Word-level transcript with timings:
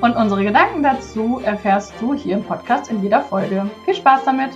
Und 0.00 0.14
unsere 0.14 0.44
Gedanken 0.44 0.84
dazu 0.84 1.40
erfährst 1.44 1.92
du 2.00 2.14
hier 2.14 2.36
im 2.36 2.44
Podcast 2.44 2.88
in 2.88 3.02
jeder 3.02 3.20
Folge. 3.20 3.68
Viel 3.84 3.94
Spaß 3.94 4.24
damit! 4.24 4.50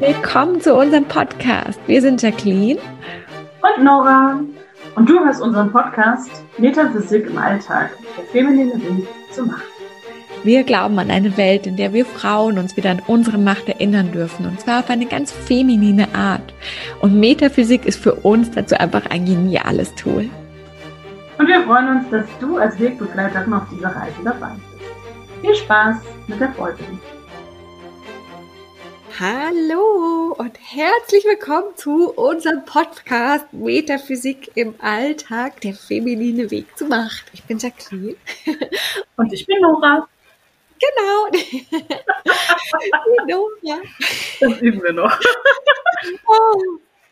Willkommen 0.00 0.60
zu 0.62 0.74
unserem 0.74 1.04
Podcast. 1.04 1.78
Wir 1.86 2.00
sind 2.00 2.22
Jacqueline 2.22 2.80
und 3.60 3.84
Nora. 3.84 4.40
Und 4.94 5.08
du 5.08 5.20
hörst 5.20 5.42
unseren 5.42 5.70
Podcast 5.70 6.30
Metaphysik 6.56 7.26
im 7.26 7.36
Alltag, 7.36 7.90
der 8.16 8.24
feminine 8.24 8.74
Weg 8.74 9.06
zur 9.32 9.46
Macht. 9.46 9.71
Wir 10.44 10.64
glauben 10.64 10.98
an 10.98 11.12
eine 11.12 11.36
Welt, 11.36 11.68
in 11.68 11.76
der 11.76 11.92
wir 11.92 12.04
Frauen 12.04 12.58
uns 12.58 12.76
wieder 12.76 12.90
an 12.90 13.00
unsere 13.06 13.38
Macht 13.38 13.68
erinnern 13.68 14.10
dürfen. 14.10 14.44
Und 14.44 14.60
zwar 14.60 14.80
auf 14.80 14.90
eine 14.90 15.06
ganz 15.06 15.30
feminine 15.30 16.12
Art. 16.16 16.52
Und 17.00 17.14
Metaphysik 17.14 17.84
ist 17.84 18.02
für 18.02 18.14
uns 18.16 18.50
dazu 18.50 18.74
einfach 18.74 19.06
ein 19.06 19.24
geniales 19.24 19.94
Tool. 19.94 20.28
Und 21.38 21.46
wir 21.46 21.62
freuen 21.62 21.96
uns, 21.96 22.10
dass 22.10 22.26
du 22.40 22.56
als 22.56 22.76
Wegbegleiterin 22.80 23.52
auf 23.52 23.62
dieser 23.70 23.94
Reise 23.94 24.16
dabei 24.24 24.50
bist. 24.56 25.42
Viel 25.42 25.54
Spaß 25.54 25.96
mit 26.26 26.40
der 26.40 26.50
Folge. 26.54 26.82
Hallo 29.20 30.34
und 30.38 30.58
herzlich 30.58 31.24
willkommen 31.24 31.76
zu 31.76 32.10
unserem 32.14 32.64
Podcast 32.64 33.52
Metaphysik 33.52 34.50
im 34.56 34.74
Alltag, 34.80 35.60
der 35.60 35.74
feminine 35.74 36.50
Weg 36.50 36.76
zu 36.76 36.86
Macht. 36.86 37.26
Ich 37.32 37.44
bin 37.44 37.58
Jacqueline. 37.58 38.16
Und 39.16 39.32
ich 39.32 39.46
bin 39.46 39.60
Nora. 39.60 40.08
Genau. 40.82 41.28
Nora. 43.28 43.80
Das 44.40 44.60
üben 44.60 44.82
wir 44.82 44.92
noch. 44.92 45.18
Oh. 46.26 46.62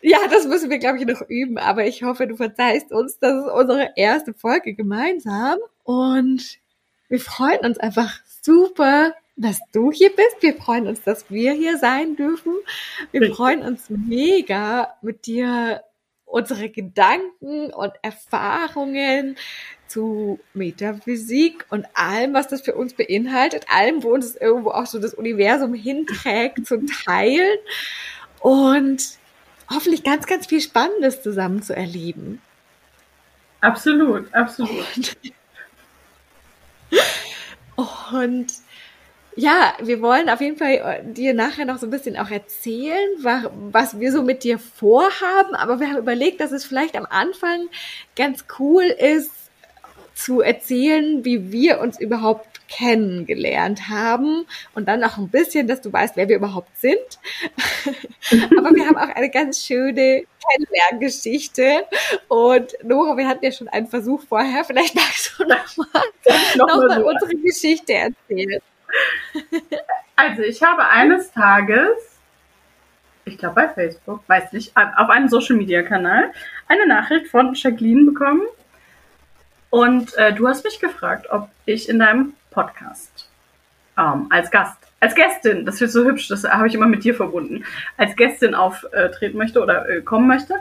Ja, 0.01 0.17
das 0.29 0.45
müssen 0.45 0.69
wir, 0.69 0.79
glaube 0.79 0.97
ich, 0.97 1.05
noch 1.05 1.21
üben, 1.29 1.57
aber 1.57 1.85
ich 1.85 2.03
hoffe, 2.03 2.27
du 2.27 2.35
verzeihst 2.35 2.91
uns. 2.91 3.19
Das 3.19 3.45
ist 3.45 3.51
unsere 3.51 3.91
erste 3.95 4.33
Folge 4.33 4.73
gemeinsam 4.73 5.59
und 5.83 6.57
wir 7.07 7.19
freuen 7.19 7.59
uns 7.59 7.77
einfach 7.77 8.19
super, 8.41 9.13
dass 9.35 9.59
du 9.71 9.91
hier 9.91 10.09
bist. 10.09 10.37
Wir 10.41 10.55
freuen 10.55 10.87
uns, 10.87 11.01
dass 11.03 11.29
wir 11.29 11.53
hier 11.53 11.77
sein 11.77 12.15
dürfen. 12.15 12.53
Wir 13.11 13.33
freuen 13.33 13.61
uns 13.61 13.89
mega, 13.89 14.95
mit 15.01 15.25
dir 15.27 15.83
unsere 16.25 16.69
Gedanken 16.69 17.71
und 17.71 17.93
Erfahrungen 18.01 19.37
zu 19.91 20.39
Metaphysik 20.53 21.65
und 21.69 21.85
allem, 21.93 22.33
was 22.33 22.47
das 22.47 22.61
für 22.61 22.75
uns 22.75 22.93
beinhaltet, 22.93 23.65
allem, 23.69 24.03
wo 24.03 24.13
uns 24.13 24.35
irgendwo 24.35 24.71
auch 24.71 24.85
so 24.85 24.99
das 24.99 25.13
Universum 25.13 25.73
hinträgt, 25.73 26.65
zu 26.65 26.85
teilen 26.85 27.57
und 28.39 29.03
hoffentlich 29.69 30.03
ganz, 30.03 30.25
ganz 30.25 30.47
viel 30.47 30.61
Spannendes 30.61 31.21
zusammen 31.21 31.61
zu 31.61 31.75
erleben. 31.75 32.41
Absolut, 33.59 34.33
absolut. 34.33 34.85
Und, 37.75 38.13
und 38.13 38.53
ja, 39.35 39.73
wir 39.81 40.01
wollen 40.01 40.29
auf 40.29 40.41
jeden 40.41 40.57
Fall 40.57 41.03
dir 41.05 41.33
nachher 41.33 41.65
noch 41.65 41.77
so 41.77 41.87
ein 41.87 41.91
bisschen 41.91 42.17
auch 42.17 42.29
erzählen, 42.29 43.09
was 43.19 43.99
wir 43.99 44.11
so 44.11 44.23
mit 44.23 44.43
dir 44.43 44.59
vorhaben. 44.59 45.55
Aber 45.55 45.79
wir 45.79 45.89
haben 45.89 45.97
überlegt, 45.97 46.41
dass 46.41 46.51
es 46.51 46.65
vielleicht 46.65 46.97
am 46.97 47.05
Anfang 47.09 47.69
ganz 48.15 48.45
cool 48.59 48.83
ist, 48.83 49.31
zu 50.23 50.41
erzählen, 50.41 51.25
wie 51.25 51.51
wir 51.51 51.79
uns 51.79 51.99
überhaupt 51.99 52.51
kennengelernt 52.67 53.89
haben 53.89 54.45
und 54.73 54.87
dann 54.87 55.03
auch 55.03 55.17
ein 55.17 55.29
bisschen, 55.29 55.67
dass 55.67 55.81
du 55.81 55.91
weißt, 55.91 56.15
wer 56.15 56.29
wir 56.29 56.37
überhaupt 56.37 56.69
sind. 56.79 57.19
Aber 58.57 58.73
wir 58.73 58.87
haben 58.87 58.97
auch 58.97 59.13
eine 59.15 59.29
ganz 59.29 59.65
schöne 59.65 60.23
Kennenlerngeschichte. 60.49 61.85
Und 62.27 62.73
Nora, 62.83 63.17
wir 63.17 63.27
hatten 63.27 63.43
ja 63.43 63.51
schon 63.51 63.67
einen 63.67 63.87
Versuch 63.87 64.21
vorher. 64.27 64.63
Vielleicht 64.63 64.95
magst 64.95 65.33
du 65.37 65.43
noch 65.43 65.77
mal, 65.77 65.87
noch 66.55 66.67
noch 66.67 66.87
mal 66.87 67.03
unsere 67.03 67.35
Geschichte 67.35 67.93
erzählen. 67.93 68.61
Also 70.15 70.43
ich 70.43 70.61
habe 70.61 70.87
eines 70.87 71.31
Tages, 71.31 72.19
ich 73.25 73.37
glaube 73.37 73.55
bei 73.55 73.69
Facebook, 73.69 74.21
weiß 74.27 74.53
nicht, 74.53 74.75
auf 74.75 75.09
einem 75.09 75.29
Social-Media-Kanal 75.29 76.31
eine 76.67 76.87
Nachricht 76.87 77.27
von 77.27 77.53
Jacqueline 77.53 78.11
bekommen. 78.11 78.43
Und 79.71 80.15
äh, 80.17 80.33
du 80.33 80.47
hast 80.47 80.63
mich 80.63 80.79
gefragt, 80.79 81.27
ob 81.31 81.49
ich 81.65 81.89
in 81.89 81.97
deinem 81.97 82.33
Podcast 82.51 83.27
ähm, 83.97 84.27
als 84.29 84.51
Gast, 84.51 84.77
als 84.99 85.15
Gästin, 85.15 85.65
das 85.65 85.81
wird 85.81 85.91
so 85.91 86.05
hübsch, 86.05 86.27
das 86.27 86.43
habe 86.43 86.67
ich 86.67 86.75
immer 86.75 86.87
mit 86.87 87.03
dir 87.03 87.15
verbunden, 87.15 87.63
als 87.97 88.15
Gästin 88.15 88.53
auftreten 88.53 89.37
möchte 89.37 89.59
oder 89.61 89.89
äh, 89.89 90.01
kommen 90.01 90.27
möchte. 90.27 90.53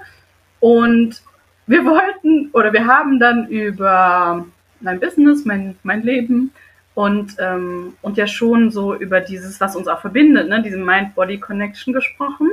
Und 0.61 1.21
wir 1.67 1.85
wollten 1.85 2.51
oder 2.53 2.73
wir 2.73 2.87
haben 2.87 3.21
dann 3.21 3.49
über 3.49 4.47
mein 4.81 4.99
Business, 4.99 5.45
mein, 5.45 5.77
mein 5.83 6.03
Leben, 6.03 6.53
und, 6.95 7.37
ähm, 7.39 7.95
und 8.03 8.17
ja 8.17 8.27
schon 8.27 8.71
so 8.71 8.95
über 8.95 9.21
dieses, 9.21 9.61
was 9.61 9.77
uns 9.77 9.89
auch 9.89 10.01
verbindet, 10.01 10.49
ne, 10.49 10.63
diese 10.63 10.77
Mind-Body-Connection 10.77 11.95
gesprochen. 11.95 12.49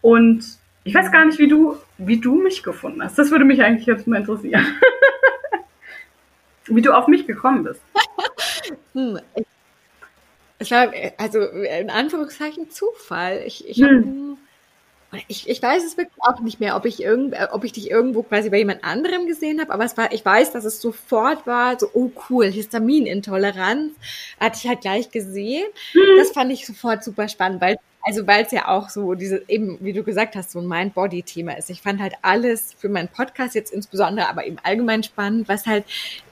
Und 0.00 0.44
ich 0.84 0.94
weiß 0.94 1.12
gar 1.12 1.24
nicht, 1.24 1.38
wie 1.38 1.48
du, 1.48 1.76
wie 1.98 2.20
du 2.20 2.42
mich 2.42 2.62
gefunden 2.62 3.02
hast. 3.02 3.18
Das 3.18 3.30
würde 3.30 3.44
mich 3.44 3.62
eigentlich 3.62 3.86
jetzt 3.86 4.06
mal 4.06 4.20
interessieren. 4.20 4.66
wie 6.66 6.82
du 6.82 6.92
auf 6.92 7.08
mich 7.08 7.26
gekommen 7.26 7.64
bist. 7.64 7.80
hm, 8.92 9.18
es 10.58 10.70
war 10.70 10.92
also 11.18 11.40
in 11.40 11.90
Anführungszeichen 11.90 12.70
Zufall. 12.70 13.42
Ich, 13.46 13.68
ich 13.68 13.78
hm. 13.78 14.38
Ich, 15.28 15.46
ich 15.46 15.60
weiß 15.60 15.84
es 15.84 15.98
wirklich 15.98 16.16
auch 16.22 16.40
nicht 16.40 16.58
mehr, 16.58 16.74
ob 16.74 16.86
ich, 16.86 17.02
irgend, 17.02 17.34
äh, 17.34 17.48
ob 17.52 17.64
ich 17.64 17.72
dich 17.72 17.90
irgendwo 17.90 18.22
quasi 18.22 18.48
bei 18.48 18.56
jemand 18.56 18.82
anderem 18.82 19.26
gesehen 19.26 19.60
habe, 19.60 19.70
aber 19.70 19.84
es 19.84 19.96
war, 19.98 20.10
ich 20.12 20.24
weiß, 20.24 20.52
dass 20.52 20.64
es 20.64 20.80
sofort 20.80 21.46
war, 21.46 21.78
so, 21.78 21.90
oh 21.92 22.10
cool, 22.30 22.46
Histaminintoleranz, 22.46 23.92
hatte 24.40 24.58
ich 24.62 24.68
halt 24.68 24.80
gleich 24.80 25.10
gesehen. 25.10 25.66
Mhm. 25.92 26.16
Das 26.16 26.30
fand 26.30 26.50
ich 26.50 26.64
sofort 26.64 27.04
super 27.04 27.28
spannend, 27.28 27.60
weil 27.60 27.76
also 28.02 28.26
weil 28.26 28.44
es 28.44 28.52
ja 28.52 28.68
auch 28.68 28.88
so 28.88 29.14
diese 29.14 29.44
eben, 29.48 29.78
wie 29.80 29.92
du 29.92 30.02
gesagt 30.02 30.34
hast, 30.34 30.50
so 30.50 30.60
ein 30.60 30.66
Mind-Body-Thema 30.66 31.56
ist. 31.56 31.70
Ich 31.70 31.82
fand 31.82 32.00
halt 32.00 32.14
alles 32.22 32.74
für 32.76 32.88
meinen 32.88 33.08
Podcast 33.08 33.54
jetzt 33.54 33.72
insbesondere, 33.72 34.28
aber 34.28 34.46
eben 34.46 34.58
allgemein 34.62 35.02
spannend, 35.02 35.48
was 35.48 35.66
halt 35.66 35.84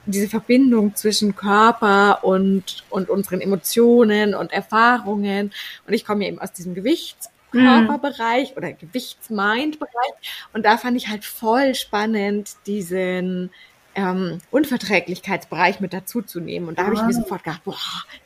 diese 0.05 0.27
Verbindung 0.27 0.95
zwischen 0.95 1.35
Körper 1.35 2.23
und, 2.23 2.83
und 2.89 3.09
unseren 3.09 3.41
Emotionen 3.41 4.35
und 4.35 4.51
Erfahrungen. 4.51 5.51
Und 5.87 5.93
ich 5.93 6.05
komme 6.05 6.23
ja 6.23 6.29
eben 6.29 6.39
aus 6.39 6.51
diesem 6.51 6.75
Gewichts- 6.75 7.29
Körperbereich 7.51 8.55
oder 8.55 8.71
Gewichtsmind-Bereich. 8.71 10.47
Und 10.53 10.65
da 10.65 10.77
fand 10.77 10.95
ich 10.95 11.09
halt 11.09 11.25
voll 11.25 11.75
spannend, 11.75 12.55
diesen 12.65 13.49
ähm, 13.93 14.39
Unverträglichkeitsbereich 14.51 15.79
mit 15.79 15.93
dazu 15.93 16.21
zu 16.21 16.39
nehmen. 16.39 16.69
Und 16.69 16.79
da 16.79 16.85
habe 16.85 16.95
ich 16.95 17.01
mir 17.01 17.09
ah. 17.09 17.11
sofort 17.11 17.43
gedacht, 17.43 17.63
boah, 17.65 17.75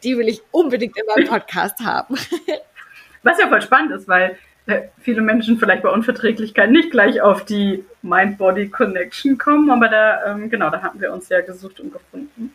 die 0.04 0.18
will 0.18 0.28
ich 0.28 0.44
unbedingt 0.52 0.96
in 0.98 1.06
meinem 1.08 1.28
Podcast 1.28 1.80
haben. 1.80 2.16
Was 3.26 3.40
ja 3.40 3.48
voll 3.48 3.62
spannend 3.64 3.92
ist, 3.92 4.08
weil 4.08 4.38
äh, 4.68 4.84
viele 5.02 5.22
Menschen 5.22 5.58
vielleicht 5.58 5.82
bei 5.82 5.90
Unverträglichkeit 5.90 6.70
nicht 6.70 6.92
gleich 6.92 7.22
auf 7.22 7.44
die 7.44 7.84
Mind-Body-Connection 8.04 9.40
kommen, 9.40 9.72
aber 9.72 9.90
da, 9.90 10.26
ähm, 10.28 10.52
genau, 10.52 10.70
da 10.70 10.84
haben 10.84 11.02
wir 11.02 11.12
uns 11.12 11.28
ja 11.30 11.42
gesucht 11.42 11.80
und 11.80 11.92
gefunden. 11.92 12.54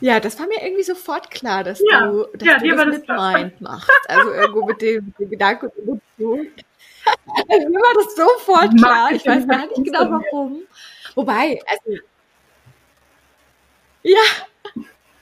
Ja, 0.00 0.18
das 0.18 0.40
war 0.40 0.48
mir 0.48 0.60
irgendwie 0.60 0.82
sofort 0.82 1.30
klar, 1.30 1.62
dass 1.62 1.80
ja, 1.88 2.06
du, 2.06 2.26
dass 2.34 2.48
ja, 2.48 2.58
du 2.58 2.68
das 2.68 2.98
mit 2.98 3.08
das 3.08 3.34
Mind 3.34 3.60
machst. 3.60 3.90
Also 4.08 4.32
irgendwo 4.32 4.66
mit 4.66 4.82
dem, 4.82 5.14
dem 5.16 5.30
Gedanken 5.30 5.66
und 5.66 5.78
Emotion. 6.18 6.48
Also 7.48 7.68
mir 7.68 7.78
war 7.78 7.94
das 7.94 8.14
sofort 8.14 8.76
klar. 8.76 9.10
Ich 9.12 9.26
weiß 9.26 9.48
gar 9.48 9.66
nicht 9.66 9.84
genau 9.84 10.10
warum. 10.10 10.62
Wobei, 11.14 11.58
also. 11.66 11.98
Ja. 14.02 14.20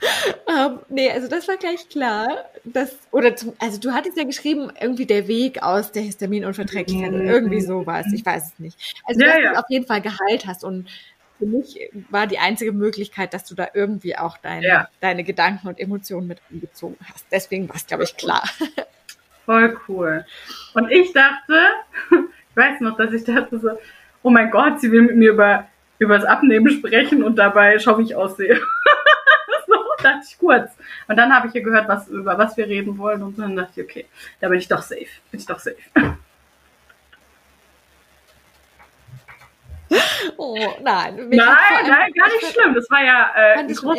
ähm, 0.47 0.79
nee, 0.89 1.11
also 1.11 1.27
das 1.27 1.47
war 1.47 1.57
gleich 1.57 1.89
klar. 1.89 2.45
Dass, 2.63 2.95
oder 3.11 3.35
zum, 3.35 3.53
also 3.59 3.79
du 3.79 3.91
hattest 3.93 4.17
ja 4.17 4.23
geschrieben, 4.23 4.71
irgendwie 4.79 5.05
der 5.05 5.27
Weg 5.27 5.61
aus 5.61 5.91
der 5.91 6.03
Histaminunverträglichkeit. 6.03 7.11
Mhm. 7.11 7.27
Irgendwie 7.27 7.61
sowas. 7.61 8.07
Ich 8.13 8.25
weiß 8.25 8.53
es 8.53 8.59
nicht. 8.59 8.77
Also, 9.05 9.21
ja, 9.21 9.27
dass 9.27 9.43
ja. 9.43 9.51
du 9.53 9.59
auf 9.59 9.69
jeden 9.69 9.85
Fall 9.85 10.01
Gehalt 10.01 10.45
hast 10.45 10.63
und 10.63 10.87
für 11.39 11.45
mich 11.45 11.79
war 12.09 12.27
die 12.27 12.37
einzige 12.37 12.73
Möglichkeit, 12.73 13.33
dass 13.33 13.45
du 13.45 13.55
da 13.55 13.69
irgendwie 13.73 14.17
auch 14.17 14.37
deine, 14.37 14.67
ja. 14.67 14.87
deine 14.99 15.23
Gedanken 15.23 15.69
und 15.69 15.79
Emotionen 15.79 16.27
mit 16.27 16.41
einbezogen 16.51 16.97
hast. 17.11 17.25
Deswegen 17.31 17.69
war 17.69 17.77
es, 17.77 17.87
glaube 17.87 18.03
ich, 18.03 18.17
klar. 18.17 18.43
Voll 19.45 19.77
cool. 19.87 20.25
Und 20.73 20.91
ich 20.91 21.13
dachte, 21.13 21.59
ich 22.11 22.57
weiß 22.57 22.81
noch, 22.81 22.97
dass 22.97 23.13
ich 23.13 23.23
dachte 23.23 23.57
so, 23.57 23.69
oh 24.21 24.29
mein 24.29 24.51
Gott, 24.51 24.81
sie 24.81 24.91
will 24.91 25.03
mit 25.03 25.15
mir 25.15 25.31
über, 25.31 25.65
über 25.97 26.19
das 26.19 26.27
Abnehmen 26.27 26.69
sprechen 26.69 27.23
und 27.23 27.37
dabei 27.37 27.79
schau, 27.79 27.97
wie 27.97 28.03
ich 28.03 28.15
aussehe. 28.15 28.59
dachte 30.03 30.25
ich 30.27 30.37
kurz. 30.37 30.71
Und 31.07 31.15
dann 31.17 31.33
habe 31.33 31.47
ich 31.47 31.55
ihr 31.55 31.61
gehört, 31.61 31.87
was, 31.87 32.07
über 32.07 32.37
was 32.37 32.57
wir 32.57 32.67
reden 32.67 32.97
wollen 32.97 33.23
und 33.23 33.37
dann 33.37 33.55
dachte 33.55 33.81
ich, 33.81 33.89
okay, 33.89 34.05
da 34.39 34.49
bin 34.49 34.59
ich 34.59 34.67
doch 34.67 34.81
safe. 34.81 35.07
Bin 35.31 35.39
ich 35.39 35.45
doch 35.45 35.59
safe. 35.59 35.77
Oh, 40.37 40.55
nein. 40.83 41.15
Nein, 41.15 41.37
nein, 41.87 42.13
gar 42.13 42.27
nicht 42.27 42.53
schlimm. 42.53 42.75
Das 42.75 42.89
war 42.91 43.03
ja 43.03 43.31
äh, 43.35 43.57
ein 43.57 43.73
groß... 43.73 43.97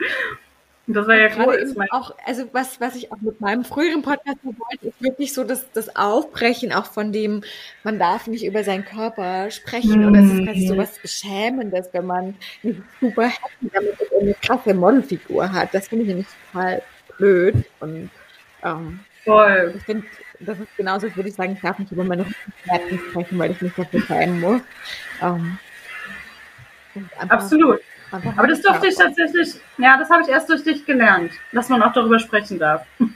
Das 0.88 1.08
war 1.08 1.16
ja 1.16 1.28
gerade 1.28 1.64
cool. 1.76 1.86
auch, 1.90 2.14
also 2.24 2.44
was, 2.52 2.80
was 2.80 2.94
ich 2.94 3.10
auch 3.10 3.20
mit 3.20 3.40
meinem 3.40 3.64
früheren 3.64 4.02
Podcast 4.02 4.38
wollte, 4.44 4.86
ist 4.86 5.02
wirklich 5.02 5.34
so 5.34 5.42
das, 5.42 5.70
das 5.72 5.96
Aufbrechen 5.96 6.72
auch 6.72 6.86
von 6.86 7.12
dem, 7.12 7.42
man 7.82 7.98
darf 7.98 8.28
nicht 8.28 8.44
über 8.44 8.62
seinen 8.62 8.84
Körper 8.84 9.50
sprechen 9.50 10.04
mm. 10.04 10.08
oder 10.08 10.20
es 10.20 10.32
ist 10.32 10.44
quasi 10.44 10.66
so 10.68 10.76
was 10.76 10.98
Beschämendes, 11.00 11.88
wenn 11.92 12.06
man 12.06 12.34
nicht 12.62 12.80
super 13.00 13.24
happy 13.24 13.70
damit 13.72 13.96
eine 14.20 14.34
krasse 14.34 14.74
Modelfigur 14.74 15.52
hat. 15.52 15.74
Das 15.74 15.88
finde 15.88 16.04
ich 16.04 16.08
nämlich 16.08 16.26
total 16.52 16.82
blöd 17.18 17.64
und 17.80 18.10
ähm, 18.62 19.00
Voll. 19.24 19.74
Ich 19.76 19.82
finde, 19.82 20.06
das 20.38 20.60
ist 20.60 20.76
genauso, 20.76 21.14
würde 21.16 21.28
ich 21.28 21.34
sagen, 21.34 21.54
ich 21.54 21.60
darf 21.60 21.80
nicht 21.80 21.90
über 21.90 22.04
meine 22.04 22.24
Rückenschmerzen 22.24 22.98
sprechen, 23.10 23.38
weil 23.40 23.50
ich 23.50 23.60
mich 23.60 23.72
dafür 23.74 24.00
schämen 24.02 24.40
muss. 24.40 24.62
Ähm, 25.20 25.58
Absolut. 27.28 27.80
Aber 28.36 28.46
das 28.46 28.60
durfte 28.62 28.88
ich 28.88 28.96
tatsächlich, 28.96 29.54
ja, 29.78 29.96
das 29.96 30.10
habe 30.10 30.22
ich 30.22 30.28
erst 30.28 30.48
durch 30.48 30.62
dich 30.62 30.84
gelernt, 30.86 31.32
dass 31.52 31.68
man 31.68 31.82
auch 31.82 31.92
darüber 31.92 32.18
sprechen 32.18 32.58
darf. 32.58 32.86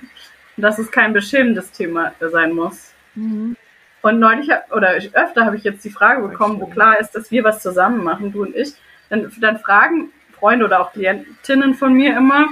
Dass 0.56 0.78
es 0.78 0.90
kein 0.90 1.14
beschämendes 1.14 1.72
Thema 1.72 2.12
sein 2.20 2.52
muss. 2.52 2.92
Mhm. 3.14 3.56
Und 4.02 4.18
neulich, 4.18 4.50
oder 4.74 4.94
öfter 5.12 5.46
habe 5.46 5.56
ich 5.56 5.64
jetzt 5.64 5.82
die 5.84 5.90
Frage 5.90 6.26
bekommen, 6.26 6.60
wo 6.60 6.66
klar 6.66 6.98
ist, 7.00 7.12
dass 7.12 7.30
wir 7.30 7.44
was 7.44 7.62
zusammen 7.62 8.04
machen, 8.04 8.32
du 8.32 8.42
und 8.42 8.54
ich. 8.54 8.74
Dann, 9.08 9.32
dann 9.40 9.58
fragen 9.58 10.10
Freunde 10.32 10.64
oder 10.64 10.80
auch 10.80 10.92
Klientinnen 10.92 11.74
von 11.74 11.94
mir 11.94 12.16
immer, 12.16 12.48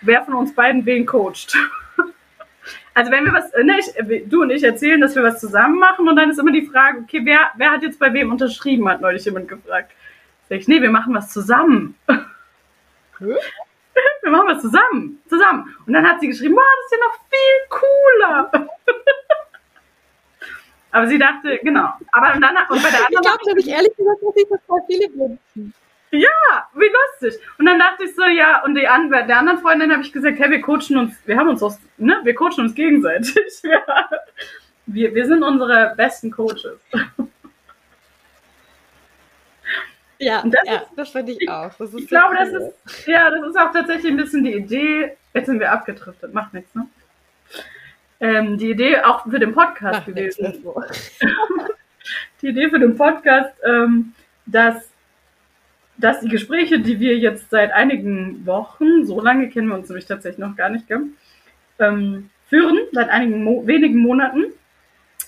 wer 0.00 0.22
von 0.24 0.34
uns 0.34 0.54
beiden 0.54 0.86
wen 0.86 1.06
coacht. 1.06 1.56
Also 2.94 3.12
wenn 3.12 3.26
wir 3.26 3.32
was, 3.34 3.52
ne, 3.52 3.76
ich, 3.78 4.28
du 4.28 4.40
und 4.40 4.50
ich 4.50 4.64
erzählen, 4.64 4.98
dass 5.00 5.14
wir 5.14 5.22
was 5.22 5.38
zusammen 5.38 5.78
machen 5.78 6.08
und 6.08 6.16
dann 6.16 6.30
ist 6.30 6.38
immer 6.38 6.50
die 6.50 6.66
Frage, 6.66 7.00
okay, 7.00 7.20
wer, 7.24 7.50
wer 7.56 7.70
hat 7.70 7.82
jetzt 7.82 7.98
bei 7.98 8.10
wem 8.12 8.32
unterschrieben, 8.32 8.88
hat 8.88 9.02
neulich 9.02 9.24
jemand 9.26 9.48
gefragt. 9.48 9.92
Sag 10.48 10.58
ich, 10.58 10.68
nee, 10.68 10.80
wir 10.80 10.90
machen 10.90 11.14
was 11.14 11.32
zusammen. 11.32 11.96
Hm? 13.18 13.36
Wir 14.22 14.32
machen 14.32 14.48
was 14.48 14.60
zusammen. 14.60 15.22
Zusammen. 15.28 15.74
Und 15.86 15.92
dann 15.92 16.06
hat 16.06 16.20
sie 16.20 16.26
geschrieben, 16.26 16.56
oh, 16.58 16.60
das 16.60 16.84
ist 16.84 16.92
ja 16.92 16.98
noch 17.06 17.14
viel 17.30 17.58
cooler. 18.50 18.68
Aber 20.90 21.06
sie 21.06 21.18
dachte, 21.18 21.58
genau. 21.62 21.92
Aber 22.10 22.34
und 22.34 22.40
dann 22.40 22.56
und 22.68 22.82
bei 22.82 22.90
der 22.90 23.06
anderen. 23.06 23.10
Ich 23.10 23.20
glaube, 23.20 23.50
habe 23.50 23.60
ich 23.60 23.68
ehrlich 23.68 23.96
gesagt, 23.96 24.22
dass 24.22 24.36
ich 24.36 24.48
das 24.50 24.60
voll 24.66 24.80
viele 24.88 25.06
wünschen. 25.14 25.74
Ja, 26.10 26.68
wie 26.74 26.90
lustig. 26.90 27.40
Und 27.58 27.66
dann 27.66 27.78
dachte 27.78 28.04
ich 28.04 28.14
so, 28.14 28.24
ja, 28.24 28.64
und 28.64 28.74
die 28.74 28.80
der 28.80 29.38
anderen 29.38 29.58
Freundin 29.58 29.92
habe 29.92 30.02
ich 30.02 30.12
gesagt, 30.12 30.38
hey, 30.38 30.50
wir 30.50 30.60
coachen 30.60 30.96
uns, 30.96 31.14
wir 31.26 31.36
haben 31.36 31.48
uns 31.48 31.62
aus, 31.62 31.78
ne, 31.98 32.20
wir 32.22 32.34
coachen 32.34 32.60
uns 32.60 32.74
gegenseitig. 32.74 33.36
Ja. 33.62 34.08
Wir, 34.88 35.12
wir 35.14 35.26
sind 35.26 35.42
unsere 35.42 35.94
besten 35.96 36.30
Coaches. 36.30 36.78
Ja, 40.18 40.42
das, 40.44 40.60
ja, 40.64 40.76
ist, 40.76 40.86
das 40.96 41.08
finde 41.10 41.32
ich 41.32 41.48
auch. 41.48 41.70
ich, 41.78 41.94
ich 41.94 42.08
glaube, 42.08 42.36
cool. 42.38 42.38
das 42.38 42.62
ist, 42.62 43.06
ja, 43.06 43.30
das 43.30 43.48
ist 43.48 43.58
auch 43.58 43.72
tatsächlich 43.72 44.12
ein 44.12 44.16
bisschen 44.16 44.44
die 44.44 44.54
Idee. 44.54 45.16
Jetzt 45.34 45.46
sind 45.46 45.60
wir 45.60 45.72
abgedriftet, 45.72 46.32
macht 46.32 46.54
nichts, 46.54 46.74
ne? 46.74 46.86
Ähm, 48.18 48.56
die 48.56 48.70
Idee 48.70 49.00
auch 49.00 49.28
für 49.28 49.38
den 49.38 49.52
Podcast 49.52 50.00
Ach, 50.02 50.06
gewesen. 50.06 50.54
die 52.42 52.48
Idee 52.48 52.70
für 52.70 52.78
den 52.78 52.96
Podcast, 52.96 53.54
ähm, 53.62 54.14
dass, 54.46 54.88
dass 55.98 56.20
die 56.20 56.28
Gespräche, 56.28 56.78
die 56.80 56.98
wir 56.98 57.18
jetzt 57.18 57.50
seit 57.50 57.72
einigen 57.72 58.46
Wochen, 58.46 59.04
so 59.04 59.20
lange 59.20 59.50
kennen 59.50 59.68
wir 59.68 59.74
uns 59.74 59.88
nämlich 59.88 60.06
tatsächlich 60.06 60.38
noch 60.38 60.56
gar 60.56 60.70
nicht, 60.70 60.86
ähm, 61.78 62.30
führen, 62.48 62.78
seit 62.92 63.10
einigen 63.10 63.44
Mo 63.44 63.66
wenigen 63.66 63.98
Monaten, 63.98 64.44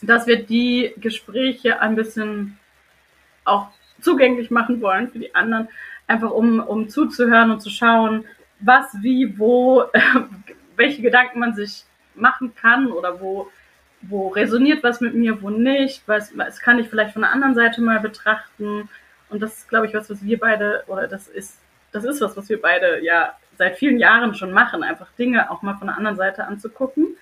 dass 0.00 0.26
wir 0.26 0.42
die 0.42 0.94
Gespräche 0.96 1.80
ein 1.80 1.94
bisschen 1.94 2.58
auch 3.44 3.68
zugänglich 4.00 4.50
machen 4.50 4.80
wollen 4.80 5.08
für 5.08 5.18
die 5.18 5.34
anderen, 5.34 5.68
einfach 6.06 6.30
um, 6.30 6.60
um 6.60 6.88
zuzuhören 6.88 7.50
und 7.50 7.60
zu 7.60 7.70
schauen, 7.70 8.24
was, 8.60 8.86
wie, 9.02 9.38
wo, 9.38 9.82
äh, 9.92 10.00
welche 10.76 11.02
Gedanken 11.02 11.40
man 11.40 11.54
sich 11.54 11.84
machen 12.14 12.54
kann 12.54 12.90
oder 12.90 13.20
wo, 13.20 13.50
wo 14.02 14.28
resoniert 14.28 14.82
was 14.82 15.00
mit 15.00 15.14
mir, 15.14 15.42
wo 15.42 15.50
nicht, 15.50 16.02
was, 16.06 16.36
was 16.36 16.60
kann 16.60 16.78
ich 16.78 16.88
vielleicht 16.88 17.12
von 17.12 17.22
der 17.22 17.32
anderen 17.32 17.54
Seite 17.54 17.80
mal 17.80 18.00
betrachten. 18.00 18.88
Und 19.28 19.42
das 19.42 19.58
ist, 19.58 19.68
glaube 19.68 19.86
ich, 19.86 19.94
was, 19.94 20.10
was 20.10 20.24
wir 20.24 20.38
beide, 20.38 20.84
oder 20.86 21.06
das 21.06 21.28
ist, 21.28 21.58
das 21.92 22.04
ist 22.04 22.20
was, 22.20 22.36
was 22.36 22.48
wir 22.48 22.60
beide 22.60 23.02
ja 23.04 23.34
seit 23.56 23.76
vielen 23.76 23.98
Jahren 23.98 24.34
schon 24.34 24.52
machen, 24.52 24.82
einfach 24.82 25.08
Dinge 25.18 25.50
auch 25.50 25.62
mal 25.62 25.74
von 25.74 25.88
der 25.88 25.96
anderen 25.96 26.16
Seite 26.16 26.44
anzugucken 26.44 27.16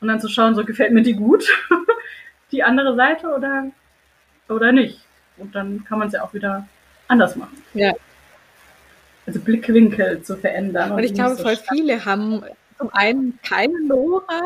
und 0.00 0.08
dann 0.08 0.20
zu 0.20 0.28
schauen, 0.28 0.54
so 0.54 0.64
gefällt 0.64 0.92
mir 0.92 1.02
die 1.02 1.14
gut, 1.14 1.44
die 2.52 2.62
andere 2.62 2.96
Seite 2.96 3.28
oder, 3.28 3.66
oder 4.48 4.72
nicht. 4.72 5.00
Und 5.36 5.54
dann 5.54 5.84
kann 5.84 5.98
man 5.98 6.08
es 6.08 6.14
ja 6.14 6.22
auch 6.22 6.34
wieder 6.34 6.66
anders 7.08 7.36
machen. 7.36 7.62
Ja. 7.74 7.92
Also 9.26 9.40
Blickwinkel 9.40 10.22
zu 10.22 10.36
verändern. 10.36 10.92
Und, 10.92 10.98
und 10.98 11.04
ich 11.04 11.14
glaube, 11.14 11.36
so 11.36 11.42
voll 11.42 11.56
viele 11.56 12.04
haben 12.04 12.44
zum 12.78 12.90
einen 12.92 13.38
keine 13.42 13.80
Nora, 13.80 14.42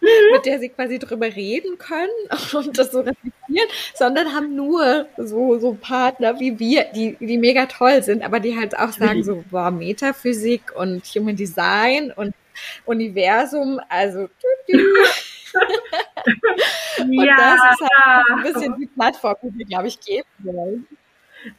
mhm. 0.00 0.08
mit 0.32 0.46
der 0.46 0.58
sie 0.58 0.68
quasi 0.70 0.98
drüber 0.98 1.26
reden 1.26 1.78
können 1.78 2.10
und 2.52 2.78
das 2.78 2.90
so 2.90 3.00
reflektieren, 3.00 3.68
sondern 3.94 4.34
haben 4.34 4.56
nur 4.56 5.06
so, 5.16 5.58
so 5.58 5.74
Partner 5.74 6.40
wie 6.40 6.58
wir, 6.58 6.86
die, 6.94 7.16
die 7.20 7.38
mega 7.38 7.66
toll 7.66 8.02
sind, 8.02 8.22
aber 8.22 8.40
die 8.40 8.58
halt 8.58 8.78
auch 8.78 8.92
sagen 8.92 9.22
so, 9.22 9.44
boah, 9.50 9.70
Metaphysik 9.70 10.74
und 10.74 11.04
Human 11.06 11.36
Design 11.36 12.12
und 12.14 12.34
Universum, 12.84 13.80
also 13.88 14.28
Und 16.98 17.12
ja. 17.12 17.36
das 17.36 17.80
ist 17.80 17.88
halt 17.88 18.24
ein 18.30 18.42
bisschen 18.42 18.76
die 18.78 18.86
Plattform, 18.86 19.36
die 19.42 19.58
wir, 19.58 19.66
glaube 19.66 19.88
ich, 19.88 20.00
geben 20.00 20.28
wollen. 20.40 20.86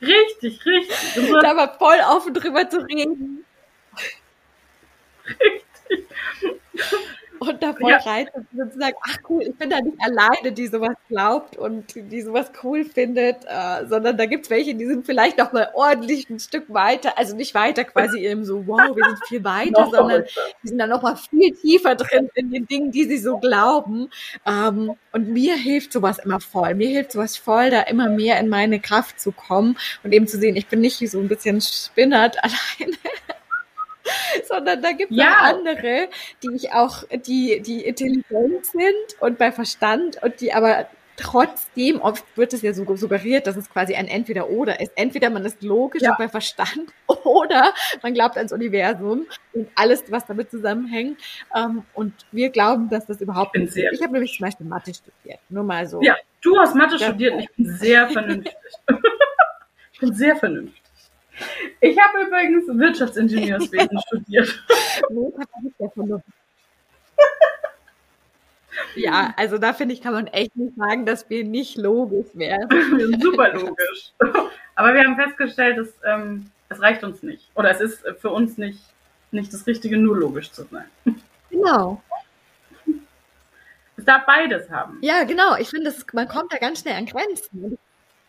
Richtig, 0.02 0.64
richtig. 0.66 1.32
Da 1.42 1.54
mal 1.54 1.74
voll 1.78 1.98
offen 2.08 2.34
drüber 2.34 2.70
zu 2.70 2.80
reden. 2.86 3.46
Richtig 5.26 6.08
und 7.42 7.64
da 7.64 7.74
voll 7.74 7.90
ja. 7.90 7.98
rein 7.98 8.28
und 8.36 8.74
sagen, 8.74 8.96
ach 9.04 9.18
cool, 9.28 9.42
ich 9.42 9.56
bin 9.56 9.72
da 9.72 9.82
nicht 9.82 9.98
alleine, 10.00 10.52
die 10.52 10.68
sowas 10.68 10.96
glaubt 11.10 11.58
und 11.58 11.96
die 11.96 12.22
sowas 12.22 12.52
cool 12.64 12.86
findet, 12.86 13.38
äh, 13.48 13.88
sondern 13.88 14.16
da 14.16 14.28
gibt's 14.28 14.52
welche, 14.52 14.76
die 14.76 14.86
sind 14.86 15.08
vielleicht 15.08 15.40
noch 15.40 15.52
mal 15.52 15.70
ordentlich 15.74 16.30
ein 16.30 16.40
Stück 16.40 16.72
weiter, 16.72 17.18
also 17.18 17.36
nicht 17.36 17.56
weiter 17.56 17.84
quasi 17.84 18.20
eben 18.28 18.46
so, 18.46 18.68
wow, 18.68 18.96
wir 18.96 19.06
sind 19.06 19.26
viel 19.28 19.44
weiter, 19.44 19.90
sondern 19.92 20.24
die 20.62 20.68
sind 20.68 20.78
da 20.78 20.86
noch 20.86 21.02
mal 21.02 21.16
viel 21.16 21.56
tiefer 21.56 21.96
drin 21.96 22.30
in 22.36 22.52
den 22.52 22.68
Dingen, 22.68 22.92
die 22.92 23.06
sie 23.06 23.18
so 23.18 23.40
glauben. 23.40 24.12
Ähm, 24.46 24.94
und 25.12 25.30
mir 25.30 25.56
hilft 25.56 25.94
sowas 25.94 26.20
immer 26.20 26.40
voll. 26.40 26.76
Mir 26.76 26.90
hilft 26.90 27.14
sowas 27.14 27.38
voll, 27.38 27.72
da 27.72 27.82
immer 27.82 28.08
mehr 28.08 28.40
in 28.40 28.50
meine 28.50 28.80
Kraft 28.80 29.20
zu 29.20 29.32
kommen 29.32 29.78
und 30.04 30.12
eben 30.14 30.28
zu 30.28 30.38
sehen, 30.38 30.56
ich 30.56 30.68
bin 30.68 30.82
nicht 30.82 31.00
so 31.10 31.20
ein 31.20 31.28
bisschen 31.28 31.60
spinnert 31.60 32.38
alleine. 32.44 32.98
sondern 34.48 34.82
da 34.82 34.92
gibt 34.92 35.12
es 35.12 35.18
ja. 35.18 35.40
andere, 35.42 36.10
die 36.44 36.56
ich 36.56 36.74
auch, 36.74 37.04
die, 37.26 37.62
die 37.62 37.82
intelligent 37.82 38.66
sind 38.66 39.20
und 39.20 39.38
bei 39.38 39.52
Verstand 39.52 40.22
und 40.24 40.40
die 40.42 40.54
aber 40.54 40.88
trotzdem, 41.22 42.02
oft 42.02 42.26
wird 42.36 42.54
es 42.54 42.62
ja 42.62 42.74
so 42.74 42.96
suggeriert, 42.96 43.48
dass 43.48 43.56
es 43.56 43.70
quasi 43.70 43.96
ein 43.96 44.08
Entweder-Oder 44.08 44.80
ist. 44.80 44.92
Entweder 44.96 45.30
man 45.30 45.46
ist 45.46 45.62
logisch 45.62 46.02
ja. 46.02 46.12
und 46.12 46.18
bei 46.18 46.28
Verstand 46.28 46.92
oder 47.08 47.74
man 48.02 48.14
glaubt 48.14 48.38
ans 48.38 48.52
Universum 48.52 49.28
und 49.54 49.70
alles, 49.76 50.04
was 50.10 50.26
damit 50.26 50.50
zusammenhängt. 50.50 51.20
Ähm, 51.56 51.84
und 51.94 52.14
wir 52.32 52.50
glauben, 52.50 52.90
dass 52.90 53.06
das 53.06 53.22
überhaupt 53.22 53.56
nicht 53.56 53.76
ist. 53.76 53.94
Ich 53.94 54.02
habe 54.02 54.14
nämlich 54.14 54.36
zum 54.36 54.46
Beispiel 54.46 54.66
Mathe 54.66 54.94
studiert. 54.94 55.40
Nur 55.50 55.64
mal 55.64 55.88
so. 55.88 56.02
Ja, 56.02 56.16
du 56.42 56.58
hast 56.58 56.76
Mathe 56.76 56.98
studiert 56.98 57.34
und 57.34 57.40
ich 57.42 57.52
bin 57.56 57.66
sehr 57.78 58.10
vernünftig. 58.10 58.56
ich 59.94 60.00
bin 60.00 60.14
sehr 60.14 60.36
vernünftig. 60.36 60.81
Ich 61.80 61.98
habe 62.00 62.26
übrigens 62.26 62.68
Wirtschaftsingenieurswesen 62.68 64.00
studiert. 64.08 64.64
Ja, 68.96 69.34
also 69.38 69.58
da 69.58 69.74
finde 69.74 69.94
ich, 69.94 70.02
kann 70.02 70.14
man 70.14 70.28
echt 70.28 70.56
nicht 70.56 70.76
sagen, 70.76 71.06
dass 71.06 71.30
wir 71.30 71.44
nicht 71.44 71.78
logisch 71.78 72.28
wären. 72.34 72.68
Super 73.22 73.54
logisch. 73.54 74.14
Aber 74.76 74.94
wir 74.94 75.04
haben 75.04 75.16
festgestellt, 75.16 75.78
dass 75.78 75.88
ähm, 76.06 76.52
es 76.70 76.82
reicht 76.82 77.04
uns 77.04 77.24
nicht. 77.24 77.50
Oder 77.56 77.72
es 77.72 77.82
ist 77.82 78.04
für 78.20 78.30
uns 78.30 78.58
nicht, 78.58 78.80
nicht 79.32 79.54
das 79.54 79.68
Richtige, 79.68 79.98
nur 79.98 80.18
logisch 80.18 80.52
zu 80.52 80.64
sein. 80.64 80.86
Genau. 81.50 82.02
Es 83.98 84.06
darf 84.06 84.26
beides 84.26 84.70
haben. 84.70 84.98
Ja, 85.02 85.24
genau. 85.26 85.56
Ich 85.58 85.70
finde, 85.70 85.94
man 86.14 86.28
kommt 86.28 86.52
da 86.52 86.58
ganz 86.58 86.82
schnell 86.82 86.96
an 86.96 87.06
Grenzen. 87.06 87.78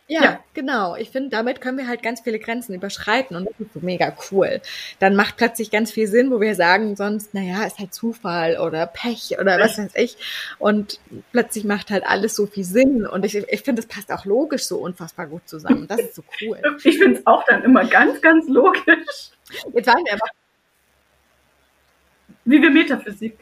Ja, 0.09 0.25
ja, 0.25 0.41
genau. 0.53 0.97
Ich 0.97 1.11
finde, 1.11 1.31
damit 1.31 1.61
können 1.61 1.79
wir 1.79 1.87
halt 1.87 2.03
ganz 2.03 2.21
viele 2.21 2.39
Grenzen 2.39 2.75
überschreiten 2.75 3.37
und 3.37 3.47
das 3.47 3.61
ist 3.61 3.73
so 3.73 3.81
mega 3.81 4.15
cool. 4.31 4.61
Dann 4.99 5.15
macht 5.15 5.37
plötzlich 5.37 5.71
ganz 5.71 5.93
viel 5.93 6.07
Sinn, 6.07 6.31
wo 6.31 6.41
wir 6.41 6.55
sagen 6.55 6.97
sonst, 6.97 7.35
naja, 7.35 7.65
ist 7.65 7.79
halt 7.79 7.95
Zufall 7.95 8.59
oder 8.59 8.87
Pech 8.87 9.37
oder 9.41 9.59
was 9.59 9.79
weiß 9.79 9.93
ich. 9.95 10.17
Und 10.59 11.01
plötzlich 11.31 11.65
macht 11.65 11.91
halt 11.91 12.05
alles 12.05 12.35
so 12.35 12.47
viel 12.47 12.65
Sinn. 12.65 13.07
Und 13.07 13.25
ich, 13.25 13.37
ich 13.37 13.63
finde, 13.63 13.81
das 13.81 13.87
passt 13.87 14.11
auch 14.13 14.25
logisch 14.25 14.65
so 14.65 14.79
unfassbar 14.79 15.29
gut 15.29 15.49
zusammen. 15.49 15.87
Das 15.87 16.01
ist 16.01 16.17
so 16.17 16.23
cool. 16.41 16.61
Ich 16.85 16.99
finde 16.99 17.21
es 17.21 17.27
auch 17.27 17.45
dann 17.45 17.63
immer 17.63 17.85
ganz, 17.85 18.21
ganz 18.21 18.49
logisch. 18.49 19.31
Jetzt 19.73 19.87
sagen 19.87 20.05
wir 20.05 20.15
aber. 20.15 20.27
Wie 22.45 22.61
wir 22.61 22.71
Metaphysik. 22.71 23.39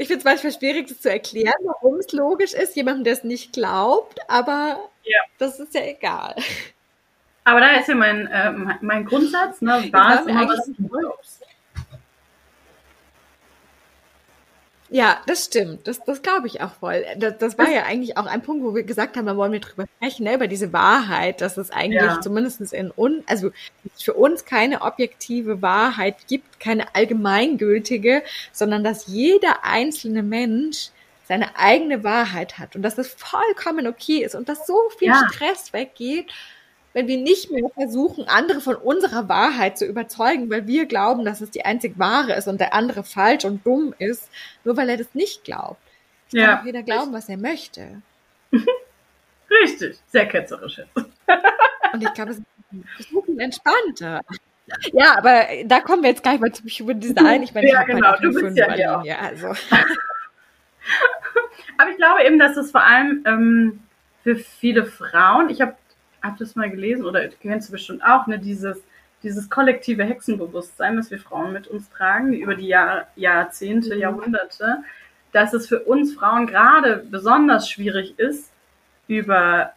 Ich 0.00 0.08
finde 0.08 0.20
es 0.20 0.24
manchmal 0.24 0.52
schwierig, 0.54 0.88
das 0.88 1.02
zu 1.02 1.10
erklären, 1.10 1.52
warum 1.62 1.96
es 1.96 2.10
logisch 2.12 2.54
ist, 2.54 2.74
jemandem, 2.74 3.04
der 3.04 3.12
es 3.12 3.22
nicht 3.22 3.52
glaubt, 3.52 4.18
aber 4.28 4.88
ja. 5.02 5.18
das 5.36 5.60
ist 5.60 5.74
ja 5.74 5.82
egal. 5.84 6.34
Aber 7.44 7.60
da 7.60 7.72
ist 7.72 7.86
ja 7.86 7.94
mein, 7.94 8.26
äh, 8.28 8.50
mein 8.80 9.04
Grundsatz, 9.04 9.60
ne? 9.60 9.90
War 9.92 10.20
es 10.20 10.26
immer, 10.26 10.48
was 10.48 10.64
du 10.64 10.88
glaubst. 10.88 11.44
Ja, 14.92 15.20
das 15.26 15.44
stimmt. 15.44 15.86
Das, 15.86 16.02
das 16.02 16.20
glaube 16.20 16.48
ich 16.48 16.60
auch 16.60 16.72
voll. 16.72 17.04
Das, 17.16 17.38
das 17.38 17.56
war 17.56 17.70
ja 17.70 17.84
eigentlich 17.84 18.16
auch 18.16 18.26
ein 18.26 18.42
Punkt, 18.42 18.64
wo 18.64 18.74
wir 18.74 18.82
gesagt 18.82 19.16
haben, 19.16 19.26
da 19.26 19.36
wollen 19.36 19.52
wir 19.52 19.60
drüber 19.60 19.86
sprechen, 19.96 20.24
ne, 20.24 20.34
über 20.34 20.48
diese 20.48 20.72
Wahrheit, 20.72 21.40
dass 21.40 21.56
es 21.56 21.70
eigentlich 21.70 22.02
ja. 22.02 22.20
zumindest 22.20 22.60
in 22.72 22.90
uns, 22.90 23.22
also 23.28 23.52
für 23.96 24.14
uns 24.14 24.44
keine 24.44 24.82
objektive 24.82 25.62
Wahrheit 25.62 26.16
gibt, 26.26 26.58
keine 26.58 26.92
allgemeingültige, 26.96 28.24
sondern 28.52 28.82
dass 28.82 29.06
jeder 29.06 29.64
einzelne 29.64 30.24
Mensch 30.24 30.90
seine 31.28 31.56
eigene 31.56 32.02
Wahrheit 32.02 32.58
hat 32.58 32.74
und 32.74 32.82
dass 32.82 32.96
das 32.96 33.06
vollkommen 33.06 33.86
okay 33.86 34.24
ist 34.24 34.34
und 34.34 34.48
dass 34.48 34.66
so 34.66 34.76
viel 34.98 35.08
ja. 35.08 35.28
Stress 35.30 35.72
weggeht 35.72 36.26
wenn 36.92 37.06
wir 37.06 37.18
nicht 37.18 37.50
mehr 37.50 37.68
versuchen, 37.74 38.26
andere 38.26 38.60
von 38.60 38.76
unserer 38.76 39.28
Wahrheit 39.28 39.78
zu 39.78 39.86
überzeugen, 39.86 40.50
weil 40.50 40.66
wir 40.66 40.86
glauben, 40.86 41.24
dass 41.24 41.40
es 41.40 41.50
die 41.50 41.64
einzig 41.64 41.98
wahre 41.98 42.34
ist 42.34 42.48
und 42.48 42.60
der 42.60 42.74
andere 42.74 43.04
falsch 43.04 43.44
und 43.44 43.64
dumm 43.64 43.94
ist, 43.98 44.28
nur 44.64 44.76
weil 44.76 44.88
er 44.88 44.96
das 44.96 45.14
nicht 45.14 45.44
glaubt. 45.44 45.80
Es 46.28 46.32
ja. 46.34 46.46
kann 46.46 46.58
auch 46.58 46.64
jeder 46.64 46.82
glauben, 46.82 47.12
was 47.12 47.28
er 47.28 47.36
möchte. 47.36 48.02
Richtig, 49.50 49.98
sehr 50.08 50.26
ketzerisch 50.26 50.78
jetzt. 50.78 50.96
und 51.92 52.02
ich 52.02 52.12
glaube, 52.14 52.32
es 52.32 52.38
ist 52.38 53.08
viel 53.08 53.40
entspannter. 53.40 54.20
Ja, 54.92 55.18
aber 55.18 55.46
da 55.64 55.80
kommen 55.80 56.02
wir 56.02 56.10
jetzt 56.10 56.22
gleich 56.22 56.38
mal 56.38 56.52
zum 56.52 56.68
Human 56.68 57.00
Design. 57.00 57.42
Ich 57.42 57.52
meine, 57.54 57.68
ja, 57.68 57.82
genau, 57.82 58.14
du 58.20 58.32
bist 58.32 58.56
ja 58.56 58.72
hier 58.72 59.02
ja, 59.04 59.18
also. 59.18 59.48
aber 61.78 61.90
ich 61.90 61.96
glaube 61.96 62.24
eben, 62.24 62.38
dass 62.38 62.56
es 62.56 62.70
vor 62.70 62.84
allem 62.84 63.24
ähm, 63.26 63.80
für 64.22 64.36
viele 64.36 64.84
Frauen, 64.84 65.50
ich 65.50 65.60
habe 65.60 65.74
habe 66.22 66.36
das 66.38 66.56
mal 66.56 66.70
gelesen 66.70 67.04
oder 67.04 67.26
kennst 67.28 67.68
du 67.68 67.72
bestimmt 67.72 68.04
auch, 68.04 68.26
ne, 68.26 68.38
dieses, 68.38 68.78
dieses 69.22 69.50
kollektive 69.50 70.04
Hexenbewusstsein, 70.04 70.96
das 70.96 71.10
wir 71.10 71.18
Frauen 71.18 71.52
mit 71.52 71.68
uns 71.68 71.90
tragen, 71.90 72.32
über 72.32 72.54
die 72.54 72.68
Jahr, 72.68 73.06
Jahrzehnte, 73.16 73.94
mhm. 73.94 74.00
Jahrhunderte, 74.00 74.78
dass 75.32 75.52
es 75.52 75.68
für 75.68 75.80
uns 75.80 76.14
Frauen 76.14 76.46
gerade 76.46 77.04
besonders 77.10 77.70
schwierig 77.70 78.18
ist, 78.18 78.50
über 79.06 79.72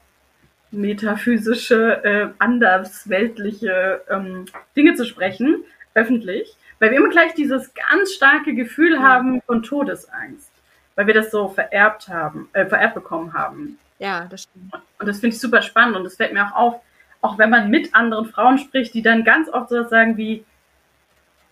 metaphysische, 0.71 2.03
äh, 2.03 2.27
andersweltliche 2.39 4.01
ähm, 4.09 4.45
Dinge 4.75 4.95
zu 4.95 5.05
sprechen, 5.05 5.63
öffentlich, 5.93 6.57
weil 6.79 6.91
wir 6.91 6.97
immer 6.97 7.09
gleich 7.09 7.33
dieses 7.35 7.71
ganz 7.73 8.13
starke 8.13 8.55
Gefühl 8.55 8.97
mhm. 8.97 9.03
haben 9.03 9.41
von 9.41 9.63
Todesangst, 9.63 10.51
weil 10.95 11.07
wir 11.07 11.13
das 11.13 11.31
so 11.31 11.50
vererbt 11.50 12.07
haben, 12.07 12.50
äh, 12.53 12.65
vererbt 12.65 12.95
bekommen 12.95 13.33
haben. 13.33 13.77
Ja, 14.03 14.27
das 14.29 14.43
stimmt. 14.43 14.74
Und 15.00 15.07
das 15.07 15.22
finde 15.22 15.33
ich 15.33 15.41
super 15.41 15.62
spannend 15.62 15.95
und 15.95 16.03
das 16.03 16.17
fällt 16.17 16.33
mir 16.33 16.45
auch 16.45 16.55
auf, 16.55 16.81
auch 17.22 17.38
wenn 17.38 17.50
man 17.50 17.69
mit 17.69 17.95
anderen 17.95 18.25
Frauen 18.25 18.57
spricht, 18.57 18.93
die 18.93 19.01
dann 19.01 19.24
ganz 19.24 19.48
oft 19.48 19.69
so 19.69 19.88
sagen 19.88 20.17
wie, 20.17 20.43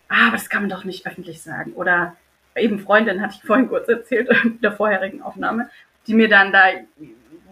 ah, 0.09 0.27
aber 0.27 0.35
das 0.35 0.49
kann 0.49 0.63
man 0.63 0.69
doch 0.69 0.83
nicht 0.83 1.07
öffentlich 1.07 1.41
sagen. 1.41 1.71
Oder 1.73 2.17
eben 2.57 2.79
Freundin, 2.79 3.21
hatte 3.21 3.35
ich 3.37 3.47
vorhin 3.47 3.69
kurz 3.69 3.87
erzählt, 3.87 4.29
in 4.43 4.59
der 4.59 4.73
vorherigen 4.73 5.21
Aufnahme, 5.21 5.69
die 6.07 6.13
mir 6.13 6.27
dann 6.27 6.51
da 6.51 6.65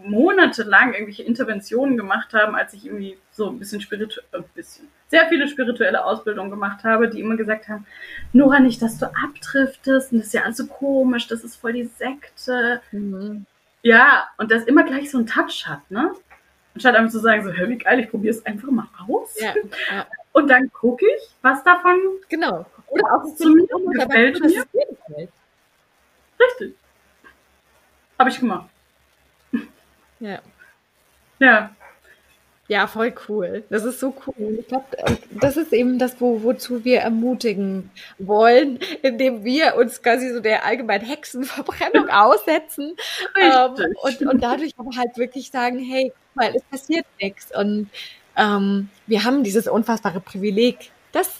monatelang 0.04 0.92
irgendwelche 0.92 1.22
Interventionen 1.22 1.96
gemacht 1.96 2.34
haben, 2.34 2.54
als 2.54 2.74
ich 2.74 2.84
irgendwie 2.84 3.16
so 3.30 3.48
ein 3.48 3.58
bisschen 3.58 3.80
spirituell, 3.80 4.26
ein 4.32 4.44
bisschen, 4.54 4.88
sehr 5.08 5.28
viele 5.28 5.48
spirituelle 5.48 6.04
Ausbildungen 6.04 6.50
gemacht 6.50 6.84
habe, 6.84 7.08
die 7.08 7.20
immer 7.20 7.36
gesagt 7.36 7.68
haben, 7.68 7.86
Nora, 8.34 8.60
nicht, 8.60 8.82
dass 8.82 8.98
du 8.98 9.06
abdriftest 9.06 10.12
und 10.12 10.18
das 10.18 10.26
ist 10.26 10.34
ja 10.34 10.42
alles 10.42 10.58
so 10.58 10.66
komisch, 10.66 11.26
das 11.26 11.42
ist 11.42 11.56
voll 11.56 11.72
die 11.72 11.84
Sekte. 11.84 12.82
Mhm. 12.92 13.46
Ja, 13.82 14.28
und 14.36 14.50
das 14.50 14.64
immer 14.64 14.84
gleich 14.84 15.10
so 15.10 15.18
einen 15.18 15.26
Touch 15.26 15.66
hat, 15.66 15.90
ne? 15.90 16.14
Anstatt 16.74 16.94
einfach 16.94 17.10
zu 17.10 17.18
sagen, 17.18 17.42
so, 17.44 17.52
hör, 17.52 17.68
wie 17.68 17.78
geil, 17.78 18.00
ich 18.00 18.10
probiere 18.10 18.34
es 18.34 18.46
einfach 18.46 18.70
mal 18.70 18.88
aus. 19.08 19.38
Ja, 19.40 19.54
ja. 19.90 20.06
Und 20.32 20.48
dann 20.48 20.70
gucke 20.72 21.04
ich, 21.06 21.34
was 21.42 21.64
davon. 21.64 21.98
Genau. 22.28 22.64
Oder 22.86 23.04
auch 23.14 23.34
zu 23.34 23.48
mir 23.50 23.66
gefällt 23.92 24.40
mir. 24.40 24.64
Richtig. 26.38 26.74
Habe 28.18 28.30
ich 28.30 28.38
gemacht. 28.38 28.68
Ja. 30.20 30.38
Ja. 31.38 31.74
Ja, 32.70 32.86
voll 32.86 33.12
cool. 33.28 33.64
Das 33.68 33.82
ist 33.82 33.98
so 33.98 34.14
cool. 34.24 34.58
Ich 34.60 34.68
glaube, 34.68 34.84
das 35.40 35.56
ist 35.56 35.72
eben 35.72 35.98
das, 35.98 36.20
wo, 36.20 36.44
wozu 36.44 36.84
wir 36.84 37.00
ermutigen 37.00 37.90
wollen, 38.20 38.78
indem 39.02 39.42
wir 39.42 39.74
uns 39.74 40.00
quasi 40.00 40.32
so 40.32 40.38
der 40.38 40.64
allgemeinen 40.64 41.04
Hexenverbrennung 41.04 42.08
aussetzen 42.12 42.94
ähm, 43.42 43.74
und, 44.02 44.22
und 44.24 44.40
dadurch 44.40 44.74
aber 44.76 44.90
halt 44.96 45.16
wirklich 45.16 45.50
sagen, 45.50 45.80
hey, 45.80 46.12
weil 46.36 46.54
es 46.54 46.62
passiert 46.62 47.06
nichts 47.20 47.48
und 47.52 47.90
ähm, 48.36 48.88
wir 49.08 49.24
haben 49.24 49.42
dieses 49.42 49.66
unfassbare 49.66 50.20
Privileg, 50.20 50.92
dass 51.10 51.39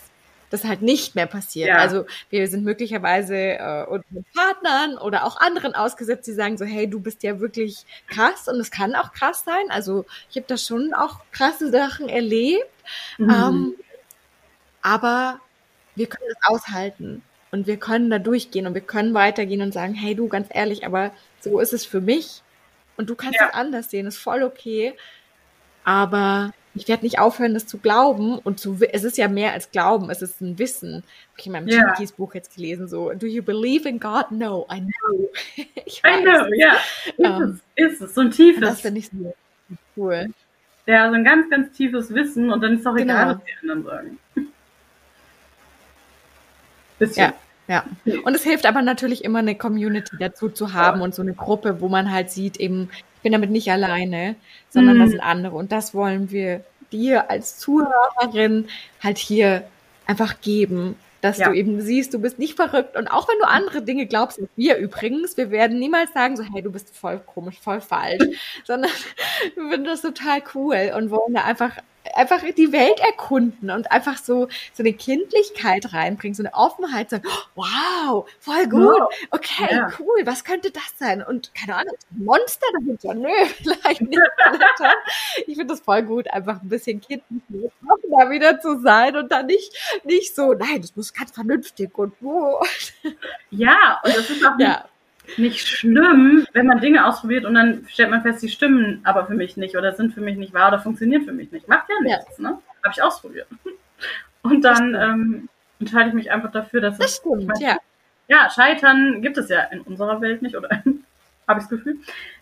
das 0.51 0.65
halt 0.65 0.83
nicht 0.83 1.15
mehr 1.15 1.27
passiert. 1.27 1.69
Ja. 1.69 1.77
Also 1.77 2.05
wir 2.29 2.47
sind 2.49 2.65
möglicherweise 2.65 3.37
äh, 3.37 3.87
unseren 3.87 4.25
Partnern 4.35 4.99
oder 4.99 5.25
auch 5.25 5.41
anderen 5.41 5.75
ausgesetzt, 5.75 6.27
die 6.27 6.33
sagen 6.33 6.59
so, 6.59 6.65
hey, 6.65 6.91
du 6.91 7.01
bist 7.01 7.23
ja 7.23 7.41
wirklich 7.41 7.87
krass 8.09 8.49
und 8.49 8.57
es 8.57 8.71
kann 8.71 8.95
auch 8.95 9.13
krass 9.13 9.45
sein. 9.45 9.71
Also 9.71 10.05
ich 10.29 10.37
habe 10.37 10.47
da 10.49 10.57
schon 10.57 10.93
auch 10.93 11.21
krasse 11.33 11.71
Sachen 11.71 12.09
erlebt. 12.09 12.69
Mhm. 13.17 13.31
Ähm, 13.31 13.75
aber 14.83 15.41
wir 15.95 16.07
können 16.07 16.31
es 16.31 16.39
aushalten 16.43 17.23
und 17.51 17.67
wir 17.67 17.77
können 17.77 18.11
da 18.11 18.19
durchgehen 18.19 18.67
und 18.67 18.75
wir 18.75 18.81
können 18.81 19.15
weitergehen 19.15 19.63
und 19.63 19.73
sagen, 19.73 19.95
hey 19.95 20.15
du, 20.15 20.29
ganz 20.29 20.49
ehrlich, 20.51 20.85
aber 20.85 21.13
so 21.41 21.61
ist 21.61 21.73
es 21.73 21.85
für 21.85 22.01
mich 22.01 22.43
und 22.97 23.09
du 23.09 23.15
kannst 23.15 23.39
ja. 23.41 23.49
es 23.49 23.55
anders 23.55 23.91
sehen, 23.91 24.07
ist 24.07 24.19
voll 24.19 24.43
okay. 24.43 24.95
Aber 25.85 26.53
ich 26.75 26.87
werde 26.89 27.05
nicht 27.05 27.19
aufhören, 27.19 27.55
das 27.55 27.67
zu 27.67 27.79
glauben 27.79 28.39
und 28.39 28.61
zu, 28.61 28.79
es 28.93 29.03
ist 29.03 29.19
ja 29.19 29.29
mehr 29.29 29.53
als 29.53 29.71
Glauben, 29.71 30.09
es 30.11 30.23
ist 30.23 30.41
ein 30.41 30.59
Wissen. 30.59 30.97
Habe 30.97 31.39
ich 31.39 31.47
in 31.47 31.53
meinem 31.53 31.69
yeah. 31.69 31.95
Buch 32.17 32.35
jetzt 32.35 32.55
gelesen, 32.55 32.87
so, 32.87 33.13
do 33.13 33.27
you 33.27 33.43
believe 33.43 33.89
in 33.89 33.99
God? 33.99 34.31
No, 34.31 34.67
I 34.73 34.81
know. 34.81 35.31
ich 35.85 36.03
I 36.05 36.23
know, 36.23 36.47
ja. 36.55 36.77
Yeah. 37.19 37.37
Um, 37.37 37.61
ist, 37.75 37.87
es, 37.87 37.93
ist 37.93 38.01
es, 38.03 38.15
so 38.15 38.21
ein 38.21 38.31
tiefes. 38.31 38.61
Das 38.61 38.81
finde 38.81 39.01
ich 39.01 39.09
so 39.09 39.35
cool. 39.97 40.29
Ja, 40.87 41.09
so 41.09 41.15
ein 41.15 41.25
ganz, 41.25 41.51
ganz 41.51 41.77
tiefes 41.77 42.15
Wissen 42.15 42.51
und 42.51 42.61
dann 42.61 42.79
ist 42.79 42.87
auch 42.87 42.95
genau. 42.95 43.15
egal, 43.15 43.35
was 43.37 43.45
die 43.45 43.69
anderen 43.69 43.85
sagen. 43.85 44.19
Bisschen. 46.99 47.23
Ja. 47.25 47.35
Ja, 47.71 47.85
und 48.25 48.35
es 48.35 48.43
hilft 48.43 48.67
aber 48.67 48.83
natürlich 48.83 49.23
immer 49.23 49.39
eine 49.39 49.55
Community 49.55 50.17
dazu 50.19 50.49
zu 50.49 50.73
haben 50.73 51.03
und 51.03 51.15
so 51.15 51.23
eine 51.23 51.35
Gruppe, 51.35 51.81
wo 51.81 51.89
man 51.89 52.11
halt 52.11 52.29
sieht, 52.29 52.57
eben, 52.57 52.91
ich 52.93 53.23
bin 53.23 53.31
damit 53.31 53.51
nicht 53.51 53.71
alleine, 53.71 54.35
sondern 54.71 54.97
mhm. 54.97 55.01
das 55.03 55.11
sind 55.11 55.21
andere. 55.21 55.55
Und 55.55 55.71
das 55.71 55.95
wollen 55.95 56.33
wir 56.33 56.65
dir 56.91 57.31
als 57.31 57.59
Zuhörerin 57.59 58.67
halt 59.01 59.19
hier 59.19 59.63
einfach 60.05 60.41
geben, 60.41 60.97
dass 61.21 61.39
ja. 61.39 61.49
du 61.49 61.55
eben 61.55 61.81
siehst, 61.81 62.13
du 62.13 62.19
bist 62.19 62.41
nicht 62.41 62.57
verrückt. 62.57 62.97
Und 62.97 63.07
auch 63.07 63.29
wenn 63.29 63.39
du 63.39 63.47
andere 63.47 63.83
Dinge 63.83 64.07
glaubst, 64.07 64.41
als 64.41 64.49
wir 64.57 64.77
übrigens, 64.77 65.37
wir 65.37 65.53
werden 65.53 65.79
niemals 65.79 66.13
sagen, 66.13 66.37
so, 66.37 66.43
hey, 66.43 66.63
du 66.63 66.73
bist 66.73 66.93
voll 66.97 67.21
komisch, 67.25 67.61
voll 67.61 67.81
falsch, 67.81 68.25
sondern 68.65 68.91
wir 69.55 69.71
finden 69.71 69.85
das 69.85 70.03
total 70.03 70.43
cool 70.57 70.93
und 70.97 71.13
wollen 71.13 71.35
da 71.35 71.45
einfach 71.45 71.77
einfach 72.15 72.43
die 72.57 72.73
Welt 72.73 73.01
erkunden 73.01 73.71
und 73.71 73.91
einfach 73.91 74.19
so, 74.19 74.49
so 74.73 74.83
eine 74.83 74.93
Kindlichkeit 74.93 75.93
reinbringen, 75.93 76.35
so 76.35 76.43
eine 76.43 76.55
Offenheit, 76.55 77.11
so, 77.11 77.19
wow, 77.55 78.29
voll 78.39 78.67
gut, 78.69 79.01
okay, 79.31 79.69
ja. 79.71 79.89
cool, 79.99 80.23
was 80.25 80.45
könnte 80.45 80.71
das 80.71 80.83
sein? 80.99 81.23
Und 81.23 81.55
keine 81.55 81.77
Ahnung, 81.77 81.95
Monster 82.11 82.67
dahinter, 82.79 83.15
nö, 83.15 83.29
vielleicht 83.63 84.03
nicht. 84.03 84.21
ich 85.47 85.57
finde 85.57 85.75
das 85.75 85.81
voll 85.81 86.03
gut, 86.03 86.31
einfach 86.31 86.63
ein 86.63 86.69
bisschen 86.69 87.01
kindlich 87.01 87.31
da 88.11 88.31
wieder 88.31 88.61
zu 88.61 88.81
sein 88.81 89.17
und 89.17 89.31
dann 89.31 89.47
nicht, 89.47 89.73
nicht 90.05 90.35
so, 90.35 90.53
nein, 90.53 90.81
das 90.81 90.95
muss 90.97 91.13
ganz 91.13 91.31
vernünftig 91.31 91.97
und 91.97 92.15
wo. 92.21 92.61
Ja, 93.51 94.01
und 94.05 94.17
das 94.17 94.31
ist 94.31 94.45
auch 94.45 94.59
ja 94.59 94.85
nicht 95.37 95.67
schlimm, 95.67 96.47
wenn 96.53 96.67
man 96.67 96.81
Dinge 96.81 97.07
ausprobiert 97.07 97.45
und 97.45 97.55
dann 97.55 97.87
stellt 97.89 98.11
man 98.11 98.23
fest, 98.23 98.43
die 98.43 98.49
stimmen 98.49 99.01
aber 99.05 99.27
für 99.27 99.35
mich 99.35 99.57
nicht 99.57 99.77
oder 99.77 99.93
sind 99.93 100.15
für 100.15 100.21
mich 100.21 100.37
nicht 100.37 100.55
wahr 100.55 100.69
oder 100.69 100.79
funktionieren 100.79 101.25
für 101.25 101.33
mich 101.33 101.51
nicht. 101.53 101.69
Macht 101.69 101.89
ja 101.89 101.95
nichts, 102.03 102.39
ja. 102.39 102.51
ne? 102.51 102.59
Habe 102.83 102.95
ich 102.95 103.03
ausprobiert. 103.03 103.47
Und 104.43 104.63
dann 104.63 104.95
ähm, 104.95 105.49
entscheide 105.79 106.09
ich 106.09 106.15
mich 106.15 106.31
einfach 106.31 106.51
dafür, 106.51 106.81
dass 106.81 106.97
das 106.97 107.11
es. 107.11 107.17
Stimmt, 107.17 107.47
meine, 107.47 107.63
ja. 107.63 107.77
Ja, 108.29 108.49
Scheitern 108.49 109.21
gibt 109.23 109.37
es 109.37 109.49
ja 109.49 109.65
in 109.65 109.81
unserer 109.83 110.21
Welt 110.21 110.41
nicht 110.41 110.57
oder 110.57 110.69
habe 111.49 111.61
ich 111.61 111.67
das 111.67 111.69
Gefühl. 111.69 111.97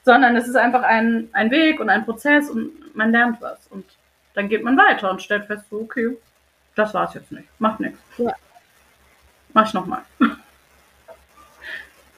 Sondern 0.04 0.36
es 0.36 0.46
ist 0.46 0.56
einfach 0.56 0.82
ein, 0.82 1.28
ein 1.32 1.50
Weg 1.50 1.80
und 1.80 1.88
ein 1.88 2.04
Prozess 2.04 2.50
und 2.50 2.94
man 2.94 3.10
lernt 3.10 3.40
was. 3.40 3.66
Und 3.68 3.84
dann 4.34 4.48
geht 4.48 4.62
man 4.62 4.76
weiter 4.76 5.10
und 5.10 5.22
stellt 5.22 5.46
fest, 5.46 5.64
so, 5.70 5.80
okay, 5.80 6.16
das 6.76 6.94
war's 6.94 7.14
jetzt 7.14 7.32
nicht. 7.32 7.48
Macht 7.58 7.80
nichts. 7.80 7.98
Ja. 8.18 8.32
Mach 9.52 9.66
ich 9.66 9.74
nochmal. 9.74 10.02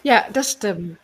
Ja, 0.03 0.25
das 0.33 0.53
stimmt. 0.53 0.99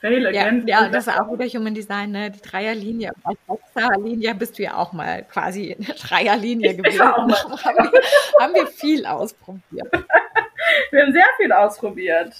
Fail 0.00 0.26
again. 0.26 0.66
Ja, 0.66 0.82
ja, 0.82 0.88
das 0.88 1.06
ist 1.06 1.18
auch 1.18 1.32
wieder 1.32 1.46
Human 1.46 1.74
Design, 1.74 2.10
ne? 2.10 2.30
Die 2.30 2.40
Dreierlinie. 2.40 3.12
Als 3.24 3.38
Sechserlinie 3.74 4.34
bist 4.34 4.58
du 4.58 4.62
ja 4.64 4.76
auch 4.76 4.92
mal 4.92 5.24
quasi 5.24 5.72
in 5.72 5.84
der 5.84 5.94
Dreierlinie 5.94 6.74
gewesen. 6.74 7.00
Haben 7.00 7.28
wir, 7.28 8.02
haben 8.40 8.54
wir 8.54 8.66
viel 8.66 9.06
ausprobiert. 9.06 9.88
Wir 10.90 11.02
haben 11.02 11.12
sehr 11.12 11.26
viel 11.38 11.50
ausprobiert. 11.52 12.34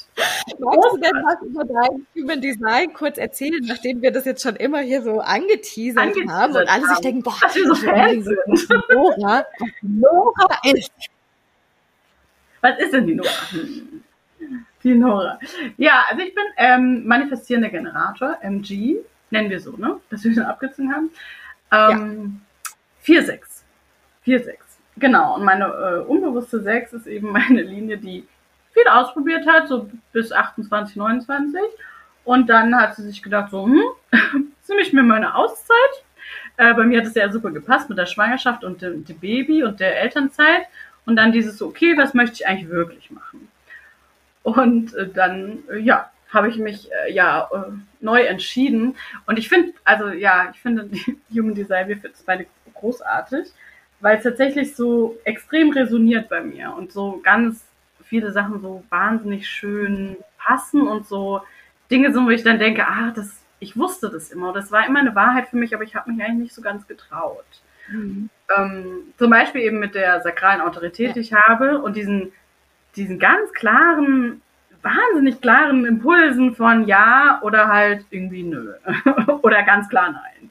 Magst 0.58 0.92
du 0.92 0.98
denn 0.98 1.24
was 1.24 1.42
über 1.42 1.64
dein 1.64 2.06
Human 2.14 2.40
Design 2.40 2.92
kurz 2.92 3.16
erzählen, 3.16 3.60
nachdem 3.62 4.02
wir 4.02 4.12
das 4.12 4.24
jetzt 4.24 4.42
schon 4.42 4.56
immer 4.56 4.80
hier 4.80 5.02
so 5.02 5.20
angeteasert, 5.20 5.98
angeteasert 5.98 6.30
haben 6.30 6.54
und 6.54 6.68
alle 6.68 6.86
sich 6.86 6.98
denken, 6.98 7.22
boah, 7.22 7.34
was 7.40 7.54
wir 7.54 7.66
so 7.66 7.74
Fans 7.74 8.24
sind. 8.26 8.88
Nora, 8.92 9.46
Nora 9.80 10.60
ist. 10.64 10.92
Was 12.60 12.78
ist 12.78 12.92
denn 12.92 13.06
die 13.06 13.14
Nora? 13.14 13.30
Die 14.82 14.94
Nora. 14.94 15.38
Ja, 15.76 16.04
also 16.10 16.22
ich 16.22 16.34
bin 16.34 16.44
ähm, 16.56 17.06
manifestierender 17.06 17.68
Generator, 17.68 18.38
MG, 18.40 18.96
nennen 19.30 19.50
wir 19.50 19.60
so, 19.60 19.76
ne? 19.76 20.00
Dass 20.08 20.24
wir 20.24 20.32
schon 20.32 20.44
abgezogen 20.44 20.94
haben. 20.94 21.10
Ähm, 21.70 22.40
ja. 23.06 23.20
4-6. 23.20 23.40
4-6. 24.26 24.54
Genau. 24.96 25.36
Und 25.36 25.44
meine 25.44 25.64
äh, 25.66 25.98
unbewusste 26.00 26.60
6 26.60 26.94
ist 26.94 27.06
eben 27.06 27.32
meine 27.32 27.62
Linie, 27.62 27.98
die 27.98 28.26
viel 28.72 28.88
ausprobiert 28.88 29.46
hat, 29.46 29.68
so 29.68 29.90
bis 30.12 30.32
28, 30.32 30.96
29. 30.96 31.60
Und 32.24 32.48
dann 32.48 32.74
hat 32.74 32.96
sie 32.96 33.02
sich 33.02 33.22
gedacht, 33.22 33.50
so, 33.50 33.64
hm, 33.64 33.82
nehme 34.70 34.80
ich 34.80 34.92
mir 34.92 35.02
meine 35.02 35.34
Auszeit. 35.34 36.04
Äh, 36.56 36.74
bei 36.74 36.84
mir 36.84 37.00
hat 37.00 37.06
es 37.06 37.14
ja 37.14 37.30
super 37.30 37.50
gepasst 37.50 37.88
mit 37.88 37.98
der 37.98 38.06
Schwangerschaft 38.06 38.64
und 38.64 38.80
dem, 38.82 39.04
dem 39.04 39.18
Baby 39.18 39.64
und 39.64 39.80
der 39.80 40.00
Elternzeit. 40.00 40.66
Und 41.06 41.16
dann 41.16 41.32
dieses 41.32 41.58
so, 41.58 41.66
okay, 41.66 41.96
was 41.96 42.14
möchte 42.14 42.34
ich 42.34 42.46
eigentlich 42.46 42.70
wirklich 42.70 43.10
machen? 43.10 43.48
Und 44.42 44.94
äh, 44.94 45.08
dann, 45.08 45.60
äh, 45.70 45.78
ja, 45.78 46.10
habe 46.32 46.48
ich 46.48 46.56
mich 46.56 46.90
äh, 46.92 47.12
ja 47.12 47.48
äh, 47.52 47.72
neu 48.00 48.22
entschieden. 48.22 48.96
Und 49.26 49.38
ich 49.38 49.48
finde, 49.48 49.72
also 49.84 50.08
ja, 50.08 50.50
ich 50.52 50.60
finde 50.60 50.84
die 51.28 51.40
Human 51.40 51.54
Design, 51.54 51.88
wir 51.88 51.96
finden 51.96 52.16
es 52.16 52.22
beide 52.22 52.46
großartig, 52.74 53.48
weil 54.00 54.16
es 54.16 54.22
tatsächlich 54.22 54.74
so 54.74 55.18
extrem 55.24 55.70
resoniert 55.70 56.28
bei 56.28 56.40
mir 56.40 56.74
und 56.74 56.92
so 56.92 57.20
ganz 57.22 57.64
viele 58.04 58.32
Sachen 58.32 58.60
so 58.60 58.82
wahnsinnig 58.88 59.48
schön 59.48 60.16
passen 60.38 60.82
und 60.82 61.06
so 61.06 61.42
Dinge 61.90 62.12
sind, 62.12 62.26
wo 62.26 62.30
ich 62.30 62.42
dann 62.42 62.58
denke, 62.58 62.86
ah, 62.86 63.12
das, 63.14 63.42
ich 63.58 63.76
wusste 63.76 64.08
das 64.08 64.30
immer. 64.30 64.52
Das 64.52 64.72
war 64.72 64.86
immer 64.86 65.00
eine 65.00 65.14
Wahrheit 65.14 65.48
für 65.48 65.56
mich, 65.56 65.74
aber 65.74 65.84
ich 65.84 65.94
habe 65.94 66.10
mich 66.10 66.22
eigentlich 66.22 66.44
nicht 66.44 66.54
so 66.54 66.62
ganz 66.62 66.86
getraut. 66.86 67.44
Mhm. 67.88 68.30
Ähm, 68.56 69.02
zum 69.18 69.30
Beispiel 69.30 69.62
eben 69.62 69.78
mit 69.78 69.94
der 69.94 70.20
sakralen 70.22 70.60
Autorität, 70.60 71.16
die 71.16 71.20
ich 71.20 71.32
habe 71.32 71.80
und 71.82 71.96
diesen 71.96 72.32
diesen 72.96 73.18
ganz 73.18 73.52
klaren, 73.52 74.42
wahnsinnig 74.82 75.40
klaren 75.40 75.84
Impulsen 75.84 76.54
von 76.54 76.86
ja 76.86 77.40
oder 77.42 77.68
halt 77.68 78.04
irgendwie 78.10 78.42
nö 78.42 78.74
oder 79.42 79.62
ganz 79.62 79.88
klar 79.88 80.12
nein. 80.12 80.50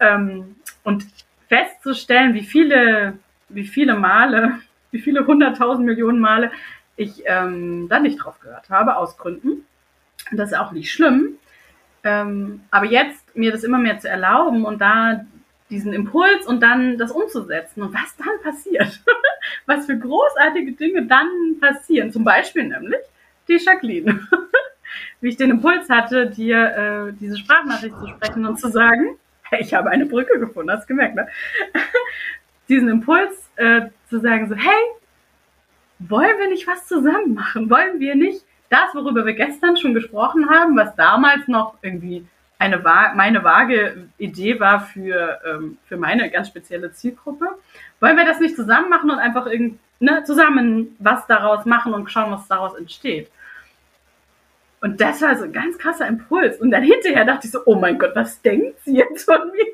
Ähm, 0.00 0.56
und 0.82 1.06
festzustellen, 1.48 2.34
wie 2.34 2.44
viele, 2.44 3.18
wie 3.48 3.66
viele 3.66 3.94
Male, 3.94 4.58
wie 4.90 5.00
viele 5.00 5.26
hunderttausend 5.26 5.86
Millionen 5.86 6.20
Male 6.20 6.50
ich 6.96 7.22
ähm, 7.26 7.88
da 7.88 7.98
nicht 7.98 8.18
drauf 8.18 8.38
gehört 8.40 8.70
habe, 8.70 8.96
aus 8.96 9.16
Gründen. 9.16 9.66
Das 10.30 10.52
ist 10.52 10.58
auch 10.58 10.72
nicht 10.72 10.92
schlimm. 10.92 11.38
Ähm, 12.04 12.62
aber 12.70 12.86
jetzt 12.86 13.34
mir 13.34 13.50
das 13.50 13.64
immer 13.64 13.78
mehr 13.78 13.98
zu 13.98 14.08
erlauben 14.08 14.64
und 14.64 14.80
da 14.80 15.24
diesen 15.74 15.92
Impuls 15.92 16.46
und 16.46 16.62
dann 16.62 16.96
das 16.98 17.10
umzusetzen 17.10 17.82
und 17.82 17.92
was 17.92 18.16
dann 18.16 18.40
passiert. 18.42 19.00
was 19.66 19.86
für 19.86 19.98
großartige 19.98 20.72
Dinge 20.72 21.04
dann 21.04 21.28
passieren. 21.60 22.12
Zum 22.12 22.22
Beispiel 22.22 22.64
nämlich 22.64 23.00
die 23.48 23.56
Jacqueline. 23.56 24.20
Wie 25.20 25.30
ich 25.30 25.36
den 25.36 25.50
Impuls 25.50 25.90
hatte, 25.90 26.30
dir 26.30 27.08
äh, 27.08 27.12
diese 27.20 27.36
Sprachnachricht 27.36 27.98
zu 27.98 28.06
sprechen 28.06 28.46
und 28.46 28.60
zu 28.60 28.68
sagen, 28.68 29.18
hey, 29.42 29.62
ich 29.62 29.74
habe 29.74 29.90
eine 29.90 30.06
Brücke 30.06 30.38
gefunden, 30.38 30.70
hast 30.70 30.86
gemerkt, 30.86 31.16
ne? 31.16 31.26
diesen 32.68 32.88
Impuls 32.88 33.50
äh, 33.56 33.88
zu 34.08 34.20
sagen, 34.20 34.48
so, 34.48 34.54
hey, 34.54 34.82
wollen 35.98 36.38
wir 36.38 36.48
nicht 36.48 36.68
was 36.68 36.86
zusammen 36.86 37.34
machen? 37.34 37.68
Wollen 37.68 37.98
wir 37.98 38.14
nicht 38.14 38.44
das, 38.70 38.94
worüber 38.94 39.26
wir 39.26 39.34
gestern 39.34 39.76
schon 39.76 39.92
gesprochen 39.92 40.48
haben, 40.48 40.76
was 40.76 40.94
damals 40.94 41.48
noch 41.48 41.74
irgendwie 41.82 42.24
eine 42.64 42.82
meine 43.14 43.44
vage 43.44 44.08
Idee 44.18 44.58
war 44.58 44.80
für, 44.80 45.40
ähm, 45.46 45.78
für 45.86 45.96
meine 45.96 46.30
ganz 46.30 46.48
spezielle 46.48 46.92
Zielgruppe. 46.92 47.46
Wollen 48.00 48.16
wir 48.16 48.24
das 48.24 48.40
nicht 48.40 48.56
zusammen 48.56 48.88
machen 48.88 49.10
und 49.10 49.18
einfach 49.18 49.46
irgend, 49.46 49.78
ne, 50.00 50.24
zusammen 50.24 50.96
was 50.98 51.26
daraus 51.26 51.64
machen 51.64 51.94
und 51.94 52.10
schauen, 52.10 52.32
was 52.32 52.48
daraus 52.48 52.74
entsteht? 52.76 53.30
Und 54.80 55.00
das 55.00 55.22
war 55.22 55.36
so 55.36 55.44
ein 55.44 55.52
ganz 55.52 55.78
krasser 55.78 56.06
Impuls. 56.06 56.60
Und 56.60 56.70
dann 56.70 56.82
hinterher 56.82 57.24
dachte 57.24 57.46
ich 57.46 57.52
so, 57.52 57.60
oh 57.64 57.74
mein 57.74 57.98
Gott, 57.98 58.12
was 58.14 58.42
denkt 58.42 58.80
sie 58.84 58.96
jetzt 58.96 59.24
von 59.24 59.50
mir? 59.50 59.66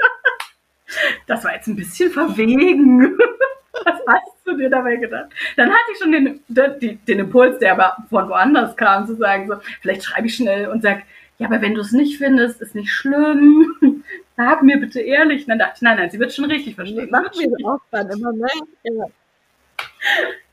Das 1.27 1.45
war 1.45 1.55
jetzt 1.55 1.67
ein 1.69 1.77
bisschen 1.77 2.11
verwegen. 2.11 3.17
Was 3.85 4.01
hast 4.07 4.37
du 4.45 4.57
dir 4.57 4.69
dabei 4.69 4.97
gedacht? 4.97 5.31
Dann 5.57 5.71
hatte 5.71 5.93
ich 5.93 5.99
schon 5.99 6.11
den, 6.11 6.41
den, 6.49 7.05
den 7.05 7.19
Impuls, 7.21 7.59
der 7.61 7.73
aber 7.73 7.97
von 8.11 8.29
woanders 8.29 8.77
kam, 8.77 9.07
zu 9.07 9.15
sagen, 9.15 9.47
so, 9.47 9.55
vielleicht 9.81 10.05
schreibe 10.05 10.27
ich 10.27 10.35
schnell 10.35 10.69
und 10.69 10.83
sage, 10.83 11.03
ja, 11.41 11.47
aber 11.47 11.63
wenn 11.63 11.75
du 11.75 11.81
es 11.81 11.93
nicht 11.93 12.19
findest, 12.19 12.61
ist 12.61 12.75
nicht 12.75 12.93
schlimm. 12.93 14.05
Sag 14.37 14.63
mir 14.63 14.77
bitte 14.77 15.01
ehrlich. 15.01 15.45
Und 15.45 15.49
dann 15.49 15.59
dachte 15.59 15.77
ich, 15.77 15.83
nein, 15.83 15.97
nein, 15.97 16.11
sie 16.11 16.19
wird 16.19 16.35
schon 16.35 16.45
richtig 16.45 16.75
verstehen. 16.75 17.09
Mach 17.11 17.35
mir 17.35 17.51
auch 17.67 17.81
dann 17.91 18.11
immer, 18.11 18.31
ne? 18.31 18.47
Ja. 18.83 19.07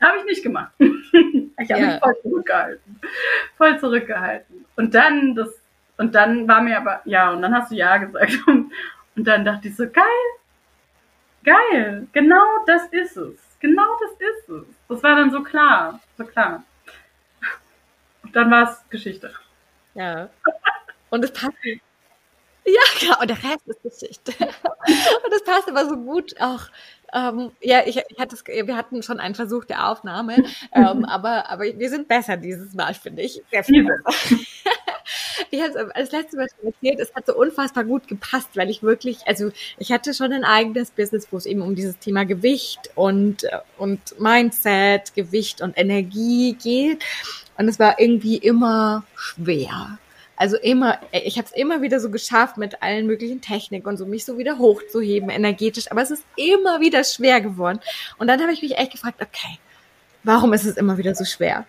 Habe 0.00 0.18
ich 0.20 0.24
nicht 0.24 0.42
gemacht. 0.42 0.72
ich 0.78 1.70
habe 1.70 1.80
ja. 1.80 1.86
mich 1.88 1.98
voll 2.00 2.14
zurückgehalten. 2.22 3.00
Voll 3.58 3.78
zurückgehalten. 3.78 4.64
Und 4.76 4.94
dann 4.94 5.34
das, 5.34 5.60
und 5.98 6.14
dann 6.14 6.48
war 6.48 6.62
mir 6.62 6.78
aber, 6.78 7.02
ja, 7.04 7.32
und 7.32 7.42
dann 7.42 7.54
hast 7.54 7.70
du 7.70 7.76
ja 7.76 7.98
gesagt. 7.98 8.38
Und, 8.46 8.72
und 9.14 9.24
dann 9.24 9.44
dachte 9.44 9.68
ich 9.68 9.76
so, 9.76 9.84
geil, 9.90 10.04
geil, 11.44 12.06
genau 12.12 12.64
das 12.66 12.86
ist 12.92 13.16
es. 13.18 13.38
Genau 13.60 13.98
das 14.00 14.12
ist 14.12 14.48
es. 14.48 14.64
Das 14.88 15.02
war 15.02 15.16
dann 15.16 15.30
so 15.30 15.42
klar, 15.42 16.00
so 16.16 16.24
klar. 16.24 16.62
Und 18.22 18.34
dann 18.34 18.50
war 18.50 18.70
es 18.70 18.88
Geschichte. 18.88 19.34
Ja. 19.92 20.30
Und 21.10 21.24
es 21.24 21.32
passt. 21.32 21.54
Ja, 22.64 22.82
klar, 22.96 23.18
und 23.20 23.30
der 23.30 23.36
Rest 23.42 23.66
ist 23.66 23.82
Geschichte. 23.82 24.32
und 24.38 25.32
es 25.32 25.44
passt 25.44 25.68
aber 25.68 25.88
so 25.88 25.96
gut 25.96 26.34
auch. 26.40 26.68
Ähm, 27.14 27.52
ja, 27.62 27.80
ich, 27.86 27.96
ich 27.96 28.18
hatte 28.18 28.34
es, 28.34 28.46
wir 28.46 28.76
hatten 28.76 29.02
schon 29.02 29.18
einen 29.18 29.34
Versuch 29.34 29.64
der 29.64 29.88
Aufnahme, 29.88 30.44
ähm, 30.74 31.06
aber, 31.06 31.48
aber 31.48 31.64
wir 31.64 31.88
sind 31.88 32.06
besser 32.06 32.36
dieses 32.36 32.74
Mal, 32.74 32.92
finde 32.92 33.22
ich. 33.22 33.42
Sehr 33.50 33.64
viel 33.64 33.84
besser. 33.84 34.44
ich 35.50 35.62
habe 35.62 35.70
es 35.70 35.76
als 35.76 36.12
letztes 36.12 36.36
Mal 36.36 36.46
schon 36.48 36.72
erzählt, 36.72 37.00
es 37.00 37.14
hat 37.14 37.26
so 37.26 37.34
unfassbar 37.34 37.84
gut 37.84 38.08
gepasst, 38.08 38.50
weil 38.54 38.68
ich 38.68 38.82
wirklich, 38.82 39.26
also 39.26 39.50
ich 39.78 39.90
hatte 39.90 40.12
schon 40.12 40.32
ein 40.32 40.44
eigenes 40.44 40.90
Business, 40.90 41.28
wo 41.30 41.38
es 41.38 41.46
eben 41.46 41.62
um 41.62 41.74
dieses 41.74 41.98
Thema 41.98 42.24
Gewicht 42.24 42.90
und, 42.94 43.46
und 43.78 44.20
Mindset, 44.20 45.14
Gewicht 45.14 45.62
und 45.62 45.78
Energie 45.78 46.54
geht. 46.54 47.02
Und 47.56 47.68
es 47.68 47.78
war 47.78 47.98
irgendwie 47.98 48.36
immer 48.36 49.04
schwer. 49.16 49.98
Also 50.38 50.56
immer, 50.56 51.00
ich 51.10 51.36
habe 51.36 51.48
es 51.48 51.52
immer 51.52 51.82
wieder 51.82 51.98
so 51.98 52.10
geschafft 52.10 52.58
mit 52.58 52.80
allen 52.80 53.06
möglichen 53.06 53.40
Techniken 53.40 53.88
und 53.88 53.96
so, 53.96 54.06
mich 54.06 54.24
so 54.24 54.38
wieder 54.38 54.58
hochzuheben 54.58 55.30
energetisch, 55.30 55.90
aber 55.90 56.00
es 56.00 56.12
ist 56.12 56.24
immer 56.36 56.80
wieder 56.80 57.02
schwer 57.02 57.40
geworden. 57.40 57.80
Und 58.18 58.28
dann 58.28 58.40
habe 58.40 58.52
ich 58.52 58.62
mich 58.62 58.78
echt 58.78 58.92
gefragt, 58.92 59.20
okay, 59.20 59.58
warum 60.22 60.52
ist 60.52 60.64
es 60.64 60.76
immer 60.76 60.96
wieder 60.96 61.16
so 61.16 61.24
schwer? 61.24 61.66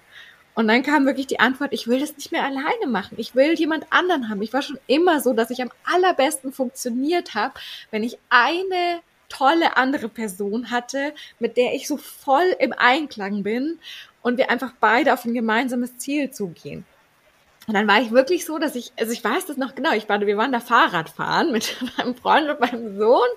Und 0.54 0.68
dann 0.68 0.84
kam 0.84 1.08
wirklich 1.08 1.26
die 1.26 1.40
Antwort, 1.40 1.74
ich 1.74 1.88
will 1.88 2.00
das 2.00 2.16
nicht 2.16 2.32
mehr 2.32 2.44
alleine 2.44 2.86
machen. 2.86 3.16
Ich 3.18 3.34
will 3.34 3.54
jemand 3.54 3.86
anderen 3.90 4.30
haben. 4.30 4.44
Ich 4.44 4.54
war 4.54 4.62
schon 4.62 4.78
immer 4.86 5.20
so, 5.20 5.34
dass 5.34 5.50
ich 5.50 5.64
am 5.64 5.72
allerbesten 5.86 6.52
funktioniert 6.52 7.34
habe, 7.34 7.56
wenn 7.90 8.04
ich 8.04 8.20
eine 8.30 9.00
tolle 9.30 9.78
andere 9.78 10.10
Person 10.10 10.70
hatte, 10.70 11.14
mit 11.40 11.58
der 11.58 11.74
ich 11.74 11.88
so 11.88 11.98
voll 11.98 12.56
im 12.60 12.74
Einklang 12.74 13.42
bin 13.42 13.80
und 14.22 14.38
wir 14.38 14.52
einfach 14.52 14.74
beide 14.80 15.14
auf 15.14 15.26
ein 15.26 15.34
gemeinsames 15.34 15.98
Ziel 15.98 16.30
zugehen. 16.30 16.86
Und 17.70 17.76
dann 17.76 17.88
war 17.88 18.02
ich 18.02 18.10
wirklich 18.10 18.46
so, 18.46 18.58
dass 18.58 18.74
ich, 18.74 18.92
also 19.00 19.14
ich 19.14 19.24
weiß 19.24 19.46
das 19.46 19.58
noch 19.58 19.76
genau, 19.76 19.92
ich 19.94 20.10
war, 20.10 20.20
wir 20.20 20.38
waren 20.38 20.52
da 20.52 20.60
Fahrradfahren 20.60 21.52
mit 21.52 21.76
meinem 21.98 22.16
Freund 22.16 22.50
und 22.50 22.60
meinem 22.60 22.98
Sohn. 22.98 23.28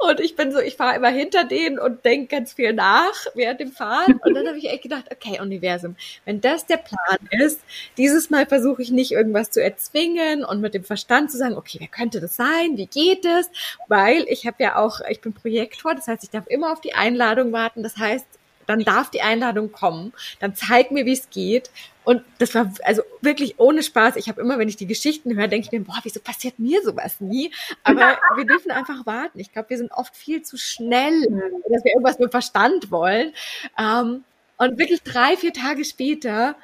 Und 0.00 0.18
ich 0.18 0.34
bin 0.34 0.50
so, 0.50 0.58
ich 0.58 0.74
fahre 0.74 0.96
immer 0.96 1.10
hinter 1.10 1.44
denen 1.44 1.78
und 1.78 2.04
denke 2.04 2.34
ganz 2.34 2.54
viel 2.54 2.72
nach 2.72 3.14
während 3.36 3.60
dem 3.60 3.70
Fahren. 3.70 4.18
Und 4.24 4.34
dann 4.34 4.48
habe 4.48 4.58
ich 4.58 4.68
echt 4.68 4.82
gedacht, 4.82 5.04
okay, 5.12 5.40
Universum, 5.40 5.94
wenn 6.24 6.40
das 6.40 6.66
der 6.66 6.78
Plan 6.78 7.20
ist, 7.30 7.60
dieses 7.96 8.28
Mal 8.28 8.44
versuche 8.44 8.82
ich 8.82 8.90
nicht 8.90 9.12
irgendwas 9.12 9.52
zu 9.52 9.62
erzwingen 9.62 10.44
und 10.44 10.60
mit 10.60 10.74
dem 10.74 10.82
Verstand 10.82 11.30
zu 11.30 11.38
sagen, 11.38 11.56
okay, 11.56 11.78
wer 11.78 11.86
könnte 11.86 12.20
das 12.20 12.34
sein, 12.34 12.76
wie 12.76 12.86
geht 12.86 13.24
es, 13.24 13.52
weil 13.86 14.24
ich 14.26 14.48
habe 14.48 14.56
ja 14.64 14.78
auch, 14.78 14.98
ich 15.08 15.20
bin 15.20 15.32
Projektor, 15.32 15.94
das 15.94 16.08
heißt, 16.08 16.24
ich 16.24 16.30
darf 16.30 16.48
immer 16.48 16.72
auf 16.72 16.80
die 16.80 16.94
Einladung 16.94 17.52
warten, 17.52 17.84
das 17.84 17.96
heißt, 17.96 18.26
dann 18.70 18.84
darf 18.84 19.10
die 19.10 19.22
Einladung 19.22 19.72
kommen, 19.72 20.12
dann 20.38 20.54
zeig 20.54 20.90
mir, 20.90 21.04
wie 21.06 21.12
es 21.12 21.30
geht. 21.30 21.70
Und 22.04 22.22
das 22.38 22.54
war 22.54 22.72
also 22.84 23.02
wirklich 23.20 23.58
ohne 23.58 23.82
Spaß. 23.82 24.16
Ich 24.16 24.28
habe 24.28 24.40
immer, 24.40 24.58
wenn 24.58 24.68
ich 24.68 24.76
die 24.76 24.86
Geschichten 24.86 25.36
höre, 25.36 25.48
denke 25.48 25.66
ich 25.66 25.72
mir, 25.72 25.84
boah, 25.84 26.00
wieso 26.02 26.20
passiert 26.20 26.58
mir 26.58 26.82
sowas 26.82 27.20
nie? 27.20 27.52
Aber 27.84 28.18
wir 28.36 28.46
dürfen 28.46 28.70
einfach 28.70 29.04
warten. 29.06 29.38
Ich 29.38 29.52
glaube, 29.52 29.70
wir 29.70 29.78
sind 29.78 29.92
oft 29.92 30.16
viel 30.16 30.42
zu 30.42 30.56
schnell, 30.56 31.20
dass 31.68 31.84
wir 31.84 31.92
irgendwas 31.92 32.18
mit 32.18 32.30
Verstand 32.30 32.90
wollen. 32.90 33.32
Ähm, 33.78 34.24
und 34.56 34.78
wirklich 34.78 35.02
drei, 35.02 35.36
vier 35.36 35.52
Tage 35.52 35.84
später 35.84 36.56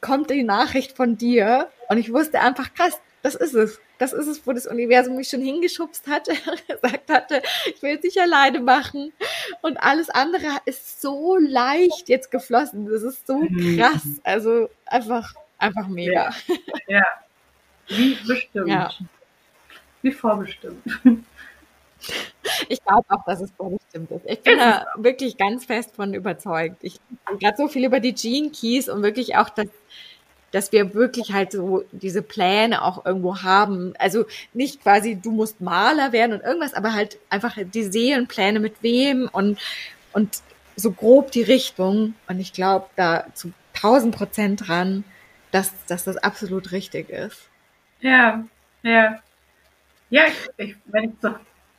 kommt 0.00 0.30
die 0.30 0.42
Nachricht 0.42 0.96
von 0.96 1.16
dir 1.16 1.68
und 1.88 1.98
ich 1.98 2.12
wusste 2.12 2.40
einfach, 2.40 2.72
krass, 2.74 2.98
das 3.22 3.34
ist 3.34 3.54
es. 3.54 3.80
Das 3.98 4.12
ist 4.12 4.26
es, 4.26 4.46
wo 4.46 4.52
das 4.52 4.66
Universum 4.66 5.16
mich 5.16 5.28
schon 5.28 5.40
hingeschubst 5.40 6.06
hatte, 6.08 6.32
gesagt 6.68 7.10
hatte, 7.10 7.42
ich 7.66 7.80
will 7.82 7.96
es 7.96 8.02
nicht 8.02 8.18
alleine 8.18 8.60
machen. 8.60 9.12
Und 9.62 9.76
alles 9.76 10.10
andere 10.10 10.48
ist 10.64 11.00
so 11.00 11.36
leicht 11.36 12.08
jetzt 12.08 12.30
geflossen. 12.30 12.86
Das 12.90 13.02
ist 13.02 13.26
so 13.26 13.38
mhm. 13.38 13.78
krass. 13.78 14.02
Also 14.24 14.68
einfach, 14.86 15.34
einfach 15.58 15.86
mega. 15.88 16.30
Ja. 16.86 16.98
ja. 16.98 17.04
Wie 17.88 18.14
bestimmt. 18.26 18.68
Ja. 18.68 18.90
Wie 20.02 20.12
vorbestimmt. 20.12 20.82
Ich 22.68 22.82
glaube 22.84 23.06
auch, 23.08 23.24
dass 23.24 23.40
es 23.40 23.50
vorbestimmt 23.52 24.10
ist. 24.10 24.26
Ich 24.26 24.42
bin 24.42 24.58
da 24.58 24.86
wirklich 24.96 25.36
ganz 25.36 25.64
fest 25.64 25.94
von 25.94 26.12
überzeugt. 26.12 26.76
Ich 26.82 27.00
gerade 27.38 27.56
so 27.56 27.68
viel 27.68 27.84
über 27.84 28.00
die 28.00 28.14
Gene 28.14 28.50
Keys 28.50 28.88
und 28.88 29.02
wirklich 29.02 29.36
auch 29.36 29.48
das 29.48 29.68
dass 30.54 30.70
wir 30.70 30.94
wirklich 30.94 31.32
halt 31.32 31.50
so 31.50 31.84
diese 31.90 32.22
Pläne 32.22 32.84
auch 32.84 33.04
irgendwo 33.04 33.42
haben. 33.42 33.92
Also 33.98 34.24
nicht 34.52 34.82
quasi, 34.82 35.16
du 35.16 35.32
musst 35.32 35.60
Maler 35.60 36.12
werden 36.12 36.32
und 36.32 36.44
irgendwas, 36.44 36.74
aber 36.74 36.94
halt 36.94 37.18
einfach 37.28 37.56
die 37.58 37.82
Seelenpläne 37.82 38.60
mit 38.60 38.80
wem 38.80 39.28
und, 39.32 39.58
und 40.12 40.42
so 40.76 40.92
grob 40.92 41.32
die 41.32 41.42
Richtung. 41.42 42.14
Und 42.28 42.38
ich 42.38 42.52
glaube 42.52 42.86
da 42.94 43.26
zu 43.34 43.52
tausend 43.72 44.14
Prozent 44.14 44.68
dran, 44.68 45.02
dass, 45.50 45.72
dass 45.86 46.04
das 46.04 46.18
absolut 46.18 46.70
richtig 46.70 47.10
ist. 47.10 47.48
Ja, 48.00 48.44
ja. 48.84 49.18
Ja, 50.10 50.22
ich, 50.28 50.68
ich, 50.68 50.76
wenn 50.84 51.04
ich 51.04 51.10
so 51.20 51.30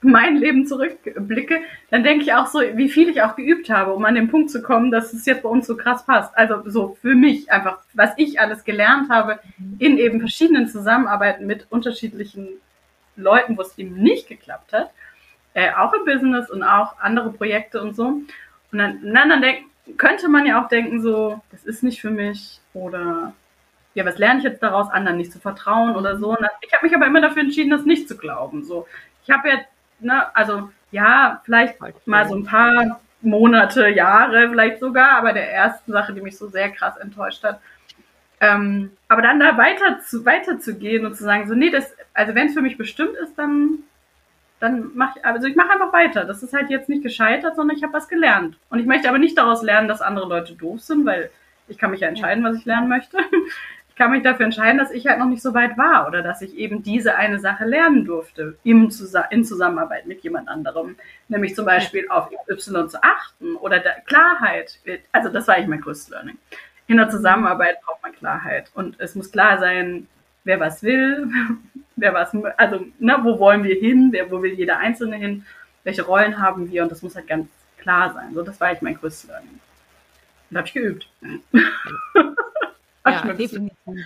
mein 0.12 0.38
Leben 0.38 0.66
zurückblicke, 0.68 1.62
dann 1.90 2.04
denke 2.04 2.24
ich 2.24 2.34
auch 2.34 2.48
so, 2.48 2.60
wie 2.60 2.90
viel 2.90 3.10
ich 3.10 3.22
auch 3.22 3.36
geübt 3.36 3.70
habe, 3.70 3.94
um 3.94 4.06
an 4.06 4.16
den 4.16 4.30
Punkt 4.30 4.52
zu 4.52 4.62
kommen, 4.62 4.92
dass 4.92 5.14
es 5.14 5.26
jetzt 5.26 5.44
bei 5.44 5.50
uns 5.50 5.66
so 5.66 5.76
krass 5.76 6.06
passt. 6.06 6.38
Also 6.38 6.62
so 6.70 6.98
für 7.02 7.16
mich 7.16 7.52
einfach, 7.52 7.80
was 7.94 8.12
ich 8.18 8.40
alles 8.40 8.64
gelernt 8.64 9.10
habe 9.10 9.40
in 9.80 9.98
eben 9.98 10.20
verschiedenen 10.20 10.68
Zusammenarbeiten 10.68 11.48
mit 11.48 11.68
unterschiedlichen 11.70 12.50
Leuten, 13.16 13.58
wo 13.58 13.62
es 13.62 13.78
eben 13.78 13.96
nicht 13.96 14.28
geklappt 14.28 14.74
hat, 14.74 14.92
äh, 15.54 15.72
auch 15.72 15.94
im 15.94 16.06
Business 16.06 16.50
und 16.50 16.64
auch 16.64 17.00
andere 17.00 17.32
Projekte 17.32 17.82
und 17.82 17.96
so. 17.96 18.06
Und 18.72 18.78
dann, 18.78 19.02
dann, 19.02 19.30
dann 19.30 19.42
denk, 19.42 19.64
könnte 19.98 20.30
man 20.30 20.46
ja 20.46 20.64
auch 20.64 20.68
denken, 20.68 21.02
so, 21.02 21.42
das 21.52 21.64
ist 21.64 21.84
nicht 21.84 22.02
für 22.02 22.12
mich 22.12 22.60
oder 22.74 23.34
ja, 23.94 24.06
was 24.06 24.18
lerne 24.18 24.40
ich 24.40 24.44
jetzt 24.44 24.62
daraus, 24.62 24.90
anderen 24.92 25.18
nicht 25.18 25.32
zu 25.32 25.40
vertrauen 25.40 25.96
oder 25.96 26.18
so. 26.18 26.36
Ich 26.62 26.74
habe 26.74 26.86
mich 26.86 26.94
aber 26.94 27.08
immer 27.08 27.22
dafür 27.22 27.44
entschieden, 27.44 27.70
das 27.70 27.86
nicht 27.86 28.10
zu 28.10 28.18
glauben. 28.18 28.66
So, 28.66 28.88
ich 29.24 29.32
habe 29.32 29.48
jetzt 29.48 29.70
ne, 30.00 30.36
also 30.36 30.70
ja, 30.92 31.42
vielleicht 31.44 31.78
mal 32.06 32.28
so 32.28 32.36
ein 32.36 32.46
paar 32.46 33.00
Monate, 33.22 33.90
Jahre 33.90 34.50
vielleicht 34.50 34.80
sogar, 34.80 35.18
aber 35.18 35.34
der 35.34 35.52
ersten 35.52 35.92
Sache, 35.92 36.14
die 36.14 36.22
mich 36.22 36.38
so 36.38 36.48
sehr 36.48 36.70
krass 36.72 36.98
enttäuscht 36.98 37.44
hat. 37.44 37.60
Ähm, 38.40 38.92
aber 39.08 39.22
dann 39.22 39.40
da 39.40 39.58
weiter 39.58 40.00
zu, 40.02 40.26
weiter 40.26 40.60
zu 40.60 40.76
gehen 40.76 41.06
und 41.06 41.16
zu 41.16 41.24
sagen, 41.24 41.48
so, 41.48 41.56
nee, 41.56 41.70
das, 41.70 41.96
also 42.14 42.36
wenn 42.36 42.48
es 42.48 42.54
für 42.54 42.62
mich 42.62 42.78
bestimmt 42.78 43.16
ist, 43.16 43.38
dann, 43.38 43.80
dann 44.60 44.92
mach 44.94 45.16
ich, 45.16 45.26
also 45.26 45.48
ich 45.48 45.56
mache 45.56 45.72
einfach 45.72 45.94
weiter. 45.94 46.26
Das 46.26 46.44
ist 46.44 46.54
halt 46.54 46.70
jetzt 46.70 46.90
nicht 46.90 47.04
gescheitert, 47.04 47.56
sondern 47.56 47.78
ich 47.78 47.84
habe 47.84 47.94
was 47.94 48.08
gelernt. 48.08 48.58
Und 48.70 48.80
ich 48.80 48.86
möchte 48.86 49.10
aber 49.10 49.18
nicht 49.18 49.38
daraus 49.38 49.64
lernen, 49.64 49.88
dass 49.88 50.02
andere 50.02 50.28
Leute 50.28 50.54
doof 50.54 50.82
sind, 50.82 51.06
weil 51.06 51.30
ich 51.68 51.78
kann 51.78 51.92
mich 51.92 52.02
ja 52.02 52.10
entscheiden, 52.10 52.44
was 52.44 52.58
ich 52.58 52.66
lernen 52.66 52.90
möchte 52.90 53.18
kann 53.96 54.12
mich 54.12 54.24
dafür 54.24 54.46
entscheiden, 54.46 54.78
dass 54.78 54.92
ich 54.92 55.08
halt 55.08 55.20
noch 55.20 55.28
nicht 55.28 55.42
so 55.42 55.54
weit 55.54 55.78
war 55.78 56.08
oder 56.08 56.22
dass 56.22 56.42
ich 56.42 56.56
eben 56.56 56.84
diese 56.84 57.16
eine 57.16 57.40
Sache 57.40 57.66
lernen 57.66 58.06
durfte 58.06 58.58
im 58.64 58.92
in 59.30 59.46
Zusammenarbeit 59.46 60.06
mit 60.06 60.22
jemand 60.22 60.50
anderem. 60.50 60.98
Nämlich 61.30 61.56
zum 61.56 61.66
Beispiel 61.66 62.08
auf 62.10 62.30
Y 62.50 62.90
zu 62.90 63.02
achten 63.02 63.56
oder 63.56 63.80
Klarheit. 64.06 64.80
Also 65.12 65.30
das 65.30 65.48
war 65.48 65.56
eigentlich 65.56 65.68
mein 65.70 65.82
größtes 65.82 66.10
Learning. 66.10 66.38
In 66.88 66.98
der 66.98 67.10
Zusammenarbeit 67.10 67.82
braucht 67.82 68.04
man 68.04 68.12
Klarheit 68.12 68.70
und 68.74 69.00
es 69.00 69.16
muss 69.16 69.32
klar 69.32 69.60
sein, 69.60 70.08
wer 70.44 70.60
was 70.60 70.84
will, 70.84 71.28
wer 71.96 72.14
was, 72.14 72.32
also 72.58 72.86
ne, 73.00 73.18
wo 73.24 73.40
wollen 73.40 73.64
wir 73.64 73.76
hin, 73.76 74.10
wer, 74.12 74.30
wo 74.30 74.42
will 74.42 74.54
jeder 74.54 74.78
Einzelne 74.78 75.16
hin, 75.16 75.46
welche 75.84 76.04
Rollen 76.04 76.40
haben 76.40 76.70
wir 76.70 76.84
und 76.84 76.92
das 76.92 77.02
muss 77.02 77.16
halt 77.16 77.28
ganz 77.28 77.48
klar 77.78 78.14
sein. 78.14 78.34
So, 78.34 78.44
das 78.44 78.60
war 78.60 78.68
eigentlich 78.68 78.82
mein 78.82 78.96
größtes 78.96 79.30
Learning. 79.30 79.60
Und 80.52 80.58
habe 80.58 80.68
ich 80.68 80.74
geübt. 80.74 81.10
Ja, 83.06 83.34
definitiv. 83.34 84.06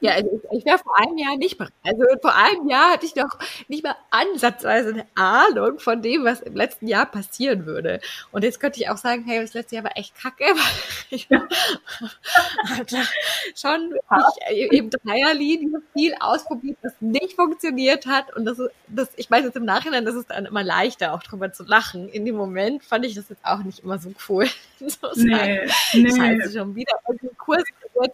Ja, 0.00 0.12
also 0.12 0.28
ich, 0.30 0.58
ich 0.58 0.64
wäre 0.66 0.78
vor 0.78 0.98
einem 0.98 1.16
Jahr 1.16 1.36
nicht 1.38 1.56
bereit. 1.56 1.72
Also 1.82 2.02
vor 2.20 2.34
einem 2.34 2.68
Jahr 2.68 2.92
hatte 2.92 3.06
ich 3.06 3.16
noch 3.16 3.38
nicht 3.68 3.82
mal 3.82 3.96
ansatzweise 4.10 4.90
eine 4.90 5.06
Ahnung 5.14 5.78
von 5.78 6.02
dem, 6.02 6.24
was 6.24 6.42
im 6.42 6.54
letzten 6.54 6.86
Jahr 6.86 7.06
passieren 7.06 7.64
würde. 7.64 8.00
Und 8.30 8.44
jetzt 8.44 8.60
könnte 8.60 8.78
ich 8.78 8.90
auch 8.90 8.98
sagen, 8.98 9.24
hey, 9.26 9.40
das 9.40 9.54
letzte 9.54 9.76
Jahr 9.76 9.84
war 9.84 9.96
echt 9.96 10.14
kacke, 10.14 10.44
weil 10.44 11.08
ich 11.08 11.28
hatte 11.30 12.98
schon 13.54 13.94
ich, 14.50 14.56
eben 14.72 14.90
Dreierlinie 14.90 15.80
viel 15.94 16.14
ausprobiert, 16.20 16.76
was 16.82 16.92
nicht 17.00 17.34
funktioniert 17.34 18.04
hat. 18.06 18.36
Und 18.36 18.44
das 18.44 18.60
das, 18.88 19.08
ich 19.16 19.30
weiß 19.30 19.44
jetzt 19.44 19.56
im 19.56 19.64
Nachhinein, 19.64 20.04
das 20.04 20.14
ist 20.14 20.30
dann 20.30 20.44
immer 20.44 20.62
leichter, 20.62 21.14
auch 21.14 21.22
drüber 21.22 21.52
zu 21.52 21.64
lachen. 21.64 22.10
In 22.10 22.26
dem 22.26 22.36
Moment 22.36 22.84
fand 22.84 23.06
ich 23.06 23.14
das 23.14 23.30
jetzt 23.30 23.44
auch 23.44 23.62
nicht 23.62 23.78
immer 23.78 23.98
so 23.98 24.12
cool. 24.28 24.46
so 24.78 25.08
nee, 25.14 25.66
nee. 25.94 26.10
Scheiße, 26.10 26.58
schon 26.58 26.74
wieder 26.74 26.96
irgendeinen 27.08 27.38
Kurs 27.38 27.64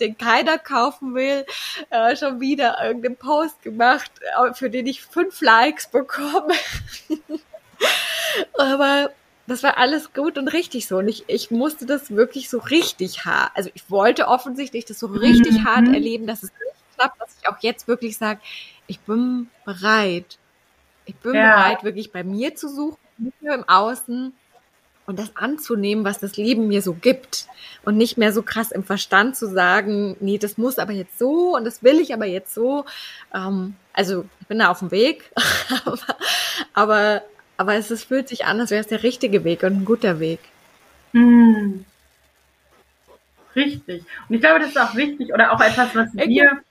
den 0.00 0.16
keiner 0.16 0.58
kaufen 0.58 1.14
will 1.14 1.44
äh, 1.90 2.16
schon 2.16 2.40
wieder 2.40 2.82
irgendeinen 2.82 3.16
Post 3.16 3.62
gemacht, 3.62 4.10
äh, 4.20 4.54
für 4.54 4.70
den 4.70 4.86
ich 4.86 5.02
fünf 5.02 5.40
Likes 5.40 5.88
bekomme. 5.88 6.54
Aber 8.58 9.10
das 9.46 9.62
war 9.62 9.76
alles 9.76 10.12
gut 10.12 10.38
und 10.38 10.48
richtig 10.48 10.86
so. 10.86 10.98
Und 10.98 11.08
ich, 11.08 11.24
ich 11.26 11.50
musste 11.50 11.86
das 11.86 12.10
wirklich 12.10 12.48
so 12.48 12.58
richtig 12.58 13.24
hart, 13.24 13.50
also 13.54 13.70
ich 13.74 13.90
wollte 13.90 14.28
offensichtlich 14.28 14.84
das 14.84 14.98
so 14.98 15.06
richtig 15.06 15.60
mhm. 15.60 15.64
hart 15.64 15.88
erleben, 15.88 16.26
dass 16.26 16.42
es 16.42 16.50
nicht 16.50 16.96
klappt, 16.96 17.20
dass 17.20 17.36
ich 17.40 17.48
auch 17.48 17.58
jetzt 17.60 17.88
wirklich 17.88 18.16
sage, 18.16 18.40
ich 18.86 19.00
bin 19.00 19.48
bereit. 19.64 20.38
Ich 21.04 21.16
bin 21.16 21.34
ja. 21.34 21.56
bereit, 21.56 21.84
wirklich 21.84 22.12
bei 22.12 22.22
mir 22.22 22.54
zu 22.54 22.68
suchen, 22.68 22.98
nicht 23.18 23.42
nur 23.42 23.54
im 23.54 23.68
Außen, 23.68 24.32
und 25.06 25.18
das 25.18 25.36
anzunehmen, 25.36 26.04
was 26.04 26.18
das 26.18 26.36
Leben 26.36 26.68
mir 26.68 26.82
so 26.82 26.94
gibt 26.94 27.46
und 27.84 27.96
nicht 27.96 28.18
mehr 28.18 28.32
so 28.32 28.42
krass 28.42 28.70
im 28.70 28.84
Verstand 28.84 29.36
zu 29.36 29.48
sagen, 29.48 30.16
nee, 30.20 30.38
das 30.38 30.58
muss 30.58 30.78
aber 30.78 30.92
jetzt 30.92 31.18
so 31.18 31.56
und 31.56 31.64
das 31.64 31.82
will 31.82 31.98
ich 31.98 32.14
aber 32.14 32.26
jetzt 32.26 32.54
so. 32.54 32.84
Ähm, 33.34 33.74
also 33.92 34.24
ich 34.40 34.46
bin 34.46 34.60
da 34.60 34.68
auf 34.68 34.78
dem 34.78 34.90
Weg, 34.90 35.30
aber, 35.84 36.16
aber, 36.74 37.22
aber 37.56 37.74
es 37.74 37.90
ist, 37.90 38.04
fühlt 38.04 38.28
sich 38.28 38.44
an, 38.44 38.60
als 38.60 38.70
wäre 38.70 38.80
es 38.80 38.88
der 38.88 39.02
richtige 39.02 39.44
Weg 39.44 39.62
und 39.62 39.78
ein 39.78 39.84
guter 39.84 40.20
Weg. 40.20 40.40
Hm. 41.12 41.84
Richtig. 43.54 44.04
Und 44.28 44.34
ich 44.34 44.40
glaube, 44.40 44.60
das 44.60 44.70
ist 44.70 44.80
auch 44.80 44.94
wichtig 44.94 45.32
oder 45.32 45.52
auch 45.52 45.60
etwas, 45.60 45.94
was 45.94 46.08
wir 46.14 46.62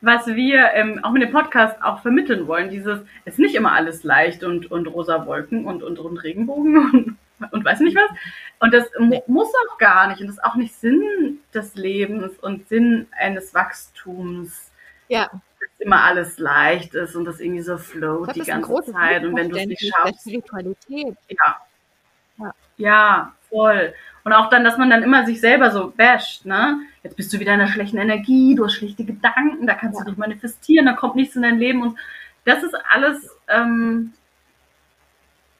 was 0.00 0.26
wir 0.26 0.72
ähm, 0.74 1.02
auch 1.02 1.10
mit 1.12 1.22
dem 1.22 1.32
Podcast 1.32 1.82
auch 1.82 2.02
vermitteln 2.02 2.46
wollen. 2.46 2.70
Dieses, 2.70 3.00
es 3.24 3.34
ist 3.34 3.38
nicht 3.38 3.54
immer 3.54 3.72
alles 3.72 4.04
leicht 4.04 4.44
und, 4.44 4.70
und 4.70 4.86
rosa 4.86 5.26
Wolken 5.26 5.66
und, 5.66 5.82
und, 5.82 5.98
und 5.98 6.18
Regenbogen 6.18 6.76
und, 7.40 7.52
und 7.52 7.64
weiß 7.64 7.80
nicht 7.80 7.96
was. 7.96 8.10
Und 8.60 8.74
das 8.74 8.88
muss 9.26 9.48
auch 9.66 9.78
gar 9.78 10.08
nicht. 10.08 10.20
Und 10.20 10.28
das 10.28 10.36
ist 10.36 10.44
auch 10.44 10.56
nicht 10.56 10.74
Sinn 10.74 11.38
des 11.54 11.74
Lebens 11.74 12.38
und 12.38 12.68
Sinn 12.68 13.06
eines 13.18 13.54
Wachstums. 13.54 14.70
Ja. 15.08 15.30
Dass 15.60 15.80
immer 15.80 16.04
alles 16.04 16.38
leicht 16.38 16.94
ist 16.94 17.16
und 17.16 17.24
das 17.24 17.40
irgendwie 17.40 17.62
so 17.62 17.78
float 17.78 18.34
die 18.34 18.40
ganze 18.40 18.92
Zeit. 18.92 19.24
Und 19.24 19.36
wenn 19.36 19.48
du 19.48 19.56
es 19.56 19.66
nicht 19.66 19.92
schaffst. 19.94 20.26
Ja. 20.26 21.56
ja. 22.38 22.54
Ja, 22.76 23.34
voll. 23.48 23.92
Und 24.24 24.32
auch 24.32 24.50
dann, 24.50 24.64
dass 24.64 24.78
man 24.78 24.90
dann 24.90 25.02
immer 25.02 25.24
sich 25.24 25.40
selber 25.40 25.70
so 25.70 25.92
basht, 25.96 26.44
ne? 26.44 26.80
Jetzt 27.02 27.16
bist 27.16 27.32
du 27.32 27.40
wieder 27.40 27.54
in 27.54 27.60
einer 27.60 27.70
schlechten 27.70 27.98
Energie, 27.98 28.54
du 28.54 28.64
hast 28.64 28.74
schlechte 28.74 29.04
Gedanken, 29.04 29.66
da 29.66 29.74
kannst 29.74 29.98
ja. 29.98 30.04
du 30.04 30.10
nicht 30.10 30.18
manifestieren, 30.18 30.86
da 30.86 30.92
kommt 30.92 31.16
nichts 31.16 31.36
in 31.36 31.42
dein 31.42 31.58
Leben 31.58 31.82
und 31.82 31.98
das 32.44 32.62
ist 32.62 32.74
alles, 32.90 33.30
ähm, 33.48 34.12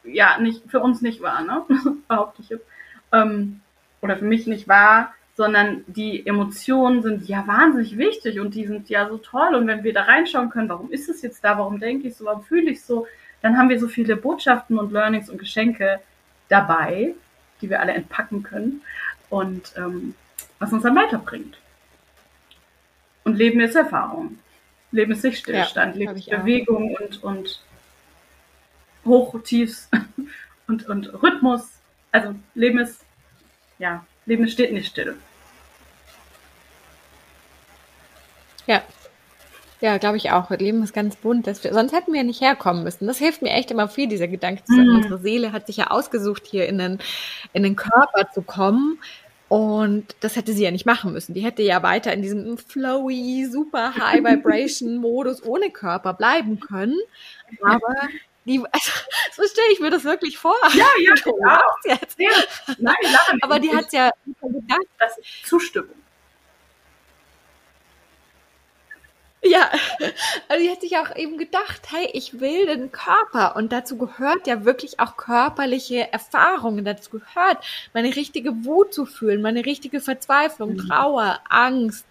ja, 0.04 0.38
nicht, 0.38 0.62
für 0.70 0.80
uns 0.80 1.02
nicht 1.02 1.22
wahr, 1.22 1.42
ne? 1.42 1.64
Behaupte 2.08 2.42
ich 2.42 2.48
jetzt. 2.48 2.66
Ähm, 3.12 3.60
oder 4.00 4.16
für 4.16 4.24
mich 4.24 4.46
nicht 4.46 4.68
wahr, 4.68 5.14
sondern 5.34 5.84
die 5.86 6.26
Emotionen 6.26 7.02
sind 7.02 7.28
ja 7.28 7.46
wahnsinnig 7.46 7.96
wichtig 7.96 8.40
und 8.40 8.54
die 8.54 8.66
sind 8.66 8.88
ja 8.88 9.08
so 9.08 9.18
toll. 9.18 9.54
Und 9.54 9.66
wenn 9.66 9.84
wir 9.84 9.92
da 9.92 10.02
reinschauen 10.02 10.50
können, 10.50 10.68
warum 10.68 10.90
ist 10.90 11.08
es 11.08 11.22
jetzt 11.22 11.44
da, 11.44 11.58
warum 11.58 11.78
denke 11.78 12.08
ich 12.08 12.16
so, 12.16 12.24
warum 12.24 12.42
fühle 12.42 12.70
ich 12.70 12.82
so, 12.82 13.06
dann 13.40 13.56
haben 13.56 13.68
wir 13.68 13.78
so 13.78 13.86
viele 13.86 14.16
Botschaften 14.16 14.78
und 14.78 14.92
Learnings 14.92 15.30
und 15.30 15.38
Geschenke 15.38 16.00
dabei, 16.48 17.14
die 17.60 17.70
wir 17.70 17.80
alle 17.80 17.92
entpacken 17.92 18.42
können 18.42 18.82
und 19.30 19.72
ähm, 19.76 20.14
was 20.58 20.72
uns 20.72 20.82
dann 20.82 20.96
weiterbringt. 20.96 21.58
Und 23.24 23.36
Leben 23.36 23.60
ist 23.60 23.74
Erfahrung. 23.74 24.38
Leben 24.90 25.12
ist 25.12 25.22
nicht 25.22 25.38
Stillstand, 25.38 25.96
ja, 25.96 25.98
Leben 25.98 26.16
ist 26.16 26.30
Bewegung 26.30 26.96
und, 26.96 27.22
und 27.22 27.62
Hoch, 29.04 29.40
Tiefs 29.42 29.90
und, 30.66 30.88
und 30.88 31.22
Rhythmus. 31.22 31.68
Also 32.10 32.34
Leben 32.54 32.78
ist, 32.78 33.04
ja, 33.78 34.04
Leben 34.24 34.48
steht 34.48 34.72
nicht 34.72 34.88
still. 34.88 35.16
Ja. 38.66 38.82
Ja, 39.80 39.98
glaube 39.98 40.16
ich 40.16 40.30
auch. 40.30 40.50
Leben 40.50 40.82
ist 40.82 40.92
ganz 40.92 41.16
bunt. 41.16 41.46
Das, 41.46 41.62
sonst 41.62 41.92
hätten 41.92 42.12
wir 42.12 42.20
ja 42.20 42.26
nicht 42.26 42.40
herkommen 42.40 42.82
müssen. 42.82 43.06
Das 43.06 43.18
hilft 43.18 43.42
mir 43.42 43.50
echt 43.50 43.70
immer 43.70 43.88
viel, 43.88 44.08
dieser 44.08 44.28
Gedanke. 44.28 44.62
Mhm. 44.66 44.96
Unsere 44.96 45.18
Seele 45.18 45.52
hat 45.52 45.66
sich 45.66 45.76
ja 45.76 45.88
ausgesucht, 45.88 46.44
hier 46.46 46.66
in 46.66 46.78
den, 46.78 46.98
in 47.52 47.62
den 47.62 47.76
Körper 47.76 48.30
zu 48.32 48.42
kommen. 48.42 48.98
Und 49.48 50.14
das 50.20 50.36
hätte 50.36 50.52
sie 50.52 50.64
ja 50.64 50.70
nicht 50.70 50.84
machen 50.84 51.12
müssen. 51.12 51.32
Die 51.32 51.40
hätte 51.40 51.62
ja 51.62 51.82
weiter 51.82 52.12
in 52.12 52.20
diesem 52.20 52.58
flowy, 52.58 53.46
super 53.50 53.94
High 53.94 54.22
Vibration 54.22 54.96
Modus 55.00 55.42
ohne 55.42 55.70
Körper 55.70 56.12
bleiben 56.12 56.60
können. 56.60 56.98
Aber 57.62 57.94
die, 58.44 58.58
also, 58.70 58.90
so 59.36 59.42
stelle 59.46 59.72
ich 59.72 59.80
mir 59.80 59.90
das 59.90 60.04
wirklich 60.04 60.36
vor. 60.38 60.56
Ja, 60.74 60.86
ja. 61.00 61.60
Jetzt. 61.84 62.18
ja. 62.18 62.30
Nein, 62.78 62.94
Aber 63.40 63.58
die 63.58 63.74
hat 63.74 63.92
ja 63.92 64.10
gedacht, 64.42 64.86
das 64.98 65.16
ist 65.18 65.46
Zustimmung. 65.46 65.94
Ja, 69.42 69.70
also 70.48 70.64
die 70.64 70.70
hat 70.70 70.80
sich 70.80 70.96
auch 70.96 71.14
eben 71.14 71.38
gedacht, 71.38 71.82
hey, 71.90 72.08
ich 72.12 72.40
will 72.40 72.66
den 72.66 72.90
Körper. 72.90 73.54
Und 73.56 73.72
dazu 73.72 73.96
gehört 73.96 74.46
ja 74.46 74.64
wirklich 74.64 74.98
auch 74.98 75.16
körperliche 75.16 76.12
Erfahrungen, 76.12 76.84
dazu 76.84 77.10
gehört 77.10 77.64
meine 77.94 78.14
richtige 78.16 78.64
Wut 78.64 78.92
zu 78.92 79.06
fühlen, 79.06 79.40
meine 79.40 79.64
richtige 79.64 80.00
Verzweiflung, 80.00 80.74
mhm. 80.74 80.88
Trauer, 80.88 81.40
Angst, 81.48 82.04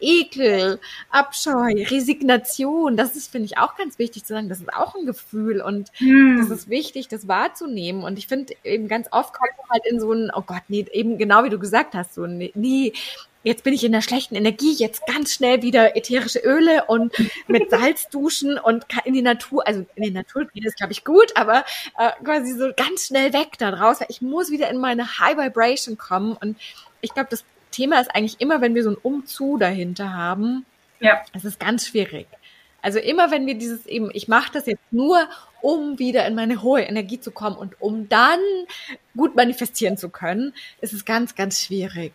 Ekel, 0.00 0.78
Abscheu, 1.10 1.84
Resignation, 1.90 2.96
das 2.96 3.16
ist, 3.16 3.32
finde 3.32 3.46
ich, 3.46 3.58
auch 3.58 3.76
ganz 3.76 3.98
wichtig 3.98 4.24
zu 4.24 4.34
sagen, 4.34 4.48
das 4.48 4.60
ist 4.60 4.72
auch 4.72 4.94
ein 4.94 5.06
Gefühl. 5.06 5.60
Und 5.60 5.90
mhm. 5.98 6.38
das 6.38 6.50
ist 6.50 6.70
wichtig, 6.70 7.08
das 7.08 7.26
wahrzunehmen. 7.26 8.04
Und 8.04 8.18
ich 8.18 8.28
finde 8.28 8.54
eben 8.62 8.86
ganz 8.86 9.08
oft 9.10 9.34
kommt 9.34 9.50
man 9.58 9.70
halt 9.70 9.86
in 9.86 9.98
so 9.98 10.12
ein, 10.12 10.30
oh 10.34 10.42
Gott, 10.42 10.62
nee, 10.68 10.86
eben 10.92 11.18
genau 11.18 11.42
wie 11.42 11.50
du 11.50 11.58
gesagt 11.58 11.94
hast, 11.94 12.14
so, 12.14 12.26
nee, 12.26 12.92
jetzt 13.42 13.64
bin 13.64 13.72
ich 13.72 13.84
in 13.84 13.92
der 13.92 14.02
schlechten 14.02 14.34
Energie, 14.34 14.74
jetzt 14.74 15.06
ganz 15.06 15.32
schnell 15.32 15.62
wieder 15.62 15.96
ätherische 15.96 16.40
Öle 16.40 16.84
und 16.86 17.12
mit 17.46 17.70
Salz 17.70 18.08
duschen 18.08 18.58
und 18.58 18.84
in 19.04 19.14
die 19.14 19.22
Natur, 19.22 19.66
also 19.66 19.86
in 19.94 20.02
die 20.02 20.10
Natur 20.10 20.46
geht 20.46 20.66
es, 20.66 20.74
glaube 20.74 20.92
ich, 20.92 21.04
gut, 21.04 21.36
aber 21.36 21.64
äh, 21.98 22.10
quasi 22.24 22.52
so 22.52 22.70
ganz 22.76 23.06
schnell 23.06 23.32
weg 23.32 23.52
da 23.58 23.70
draus, 23.70 24.00
weil 24.00 24.08
ich 24.10 24.22
muss 24.22 24.50
wieder 24.50 24.68
in 24.70 24.78
meine 24.78 25.18
High 25.18 25.36
Vibration 25.36 25.96
kommen 25.96 26.36
und 26.40 26.56
ich 27.00 27.14
glaube, 27.14 27.28
das 27.30 27.44
Thema 27.70 28.00
ist 28.00 28.14
eigentlich 28.14 28.40
immer, 28.40 28.60
wenn 28.60 28.74
wir 28.74 28.82
so 28.82 28.90
ein 28.90 28.96
Umzu 28.96 29.56
dahinter 29.56 30.14
haben, 30.14 30.66
ja. 31.00 31.22
es 31.32 31.44
ist 31.44 31.60
ganz 31.60 31.86
schwierig. 31.86 32.26
Also 32.80 33.00
immer, 33.00 33.30
wenn 33.30 33.46
wir 33.46 33.54
dieses 33.54 33.86
eben, 33.86 34.10
ich 34.14 34.28
mache 34.28 34.52
das 34.52 34.66
jetzt 34.66 34.92
nur, 34.92 35.28
um 35.60 35.98
wieder 35.98 36.26
in 36.26 36.36
meine 36.36 36.62
hohe 36.62 36.82
Energie 36.82 37.20
zu 37.20 37.32
kommen 37.32 37.56
und 37.56 37.80
um 37.80 38.08
dann 38.08 38.38
gut 39.16 39.34
manifestieren 39.34 39.96
zu 39.96 40.08
können, 40.10 40.54
ist 40.80 40.92
es 40.92 41.04
ganz, 41.04 41.34
ganz 41.34 41.60
schwierig 41.60 42.12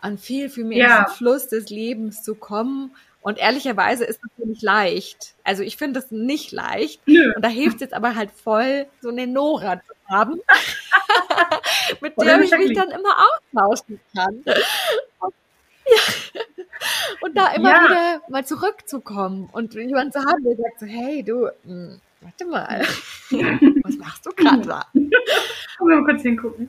an 0.00 0.18
viel, 0.18 0.48
viel 0.48 0.64
mehr 0.64 0.78
ja. 0.78 1.06
Fluss 1.06 1.48
des 1.48 1.70
Lebens 1.70 2.22
zu 2.22 2.34
kommen. 2.34 2.94
Und 3.20 3.38
ehrlicherweise 3.38 4.04
ist 4.04 4.20
das 4.22 4.46
nicht 4.46 4.62
leicht. 4.62 5.34
Also 5.42 5.62
ich 5.62 5.76
finde 5.76 6.00
das 6.00 6.12
nicht 6.12 6.52
leicht. 6.52 7.00
Nö. 7.06 7.32
Und 7.34 7.44
da 7.44 7.48
hilft 7.48 7.76
es 7.76 7.80
jetzt 7.80 7.94
aber 7.94 8.14
halt 8.14 8.30
voll, 8.30 8.86
so 9.00 9.08
eine 9.08 9.26
Nora 9.26 9.80
zu 9.80 9.94
haben, 10.08 10.34
mit 12.00 12.16
der 12.20 12.40
ich 12.40 12.50
mich 12.52 12.74
dann 12.74 12.90
immer 12.90 13.16
austauschen 13.52 14.00
kann. 14.14 14.42
Ja. 14.44 14.54
Und 17.20 17.36
da 17.36 17.52
immer 17.52 17.70
ja. 17.70 17.84
wieder 17.84 18.20
mal 18.28 18.44
zurückzukommen 18.44 19.48
und 19.52 19.74
jemand 19.74 20.12
zu 20.12 20.20
haben, 20.20 20.44
der 20.44 20.56
sagt 20.56 20.80
so, 20.80 20.86
hey 20.86 21.22
du, 21.22 21.46
mh, 21.46 21.50
hm, 21.64 22.00
warte 22.20 22.46
mal, 22.46 22.80
was 23.82 23.96
machst 23.96 24.26
du 24.26 24.30
gerade 24.30 24.62
da? 24.62 24.86
Mal 25.80 26.04
kurz 26.04 26.22
hingucken. 26.22 26.68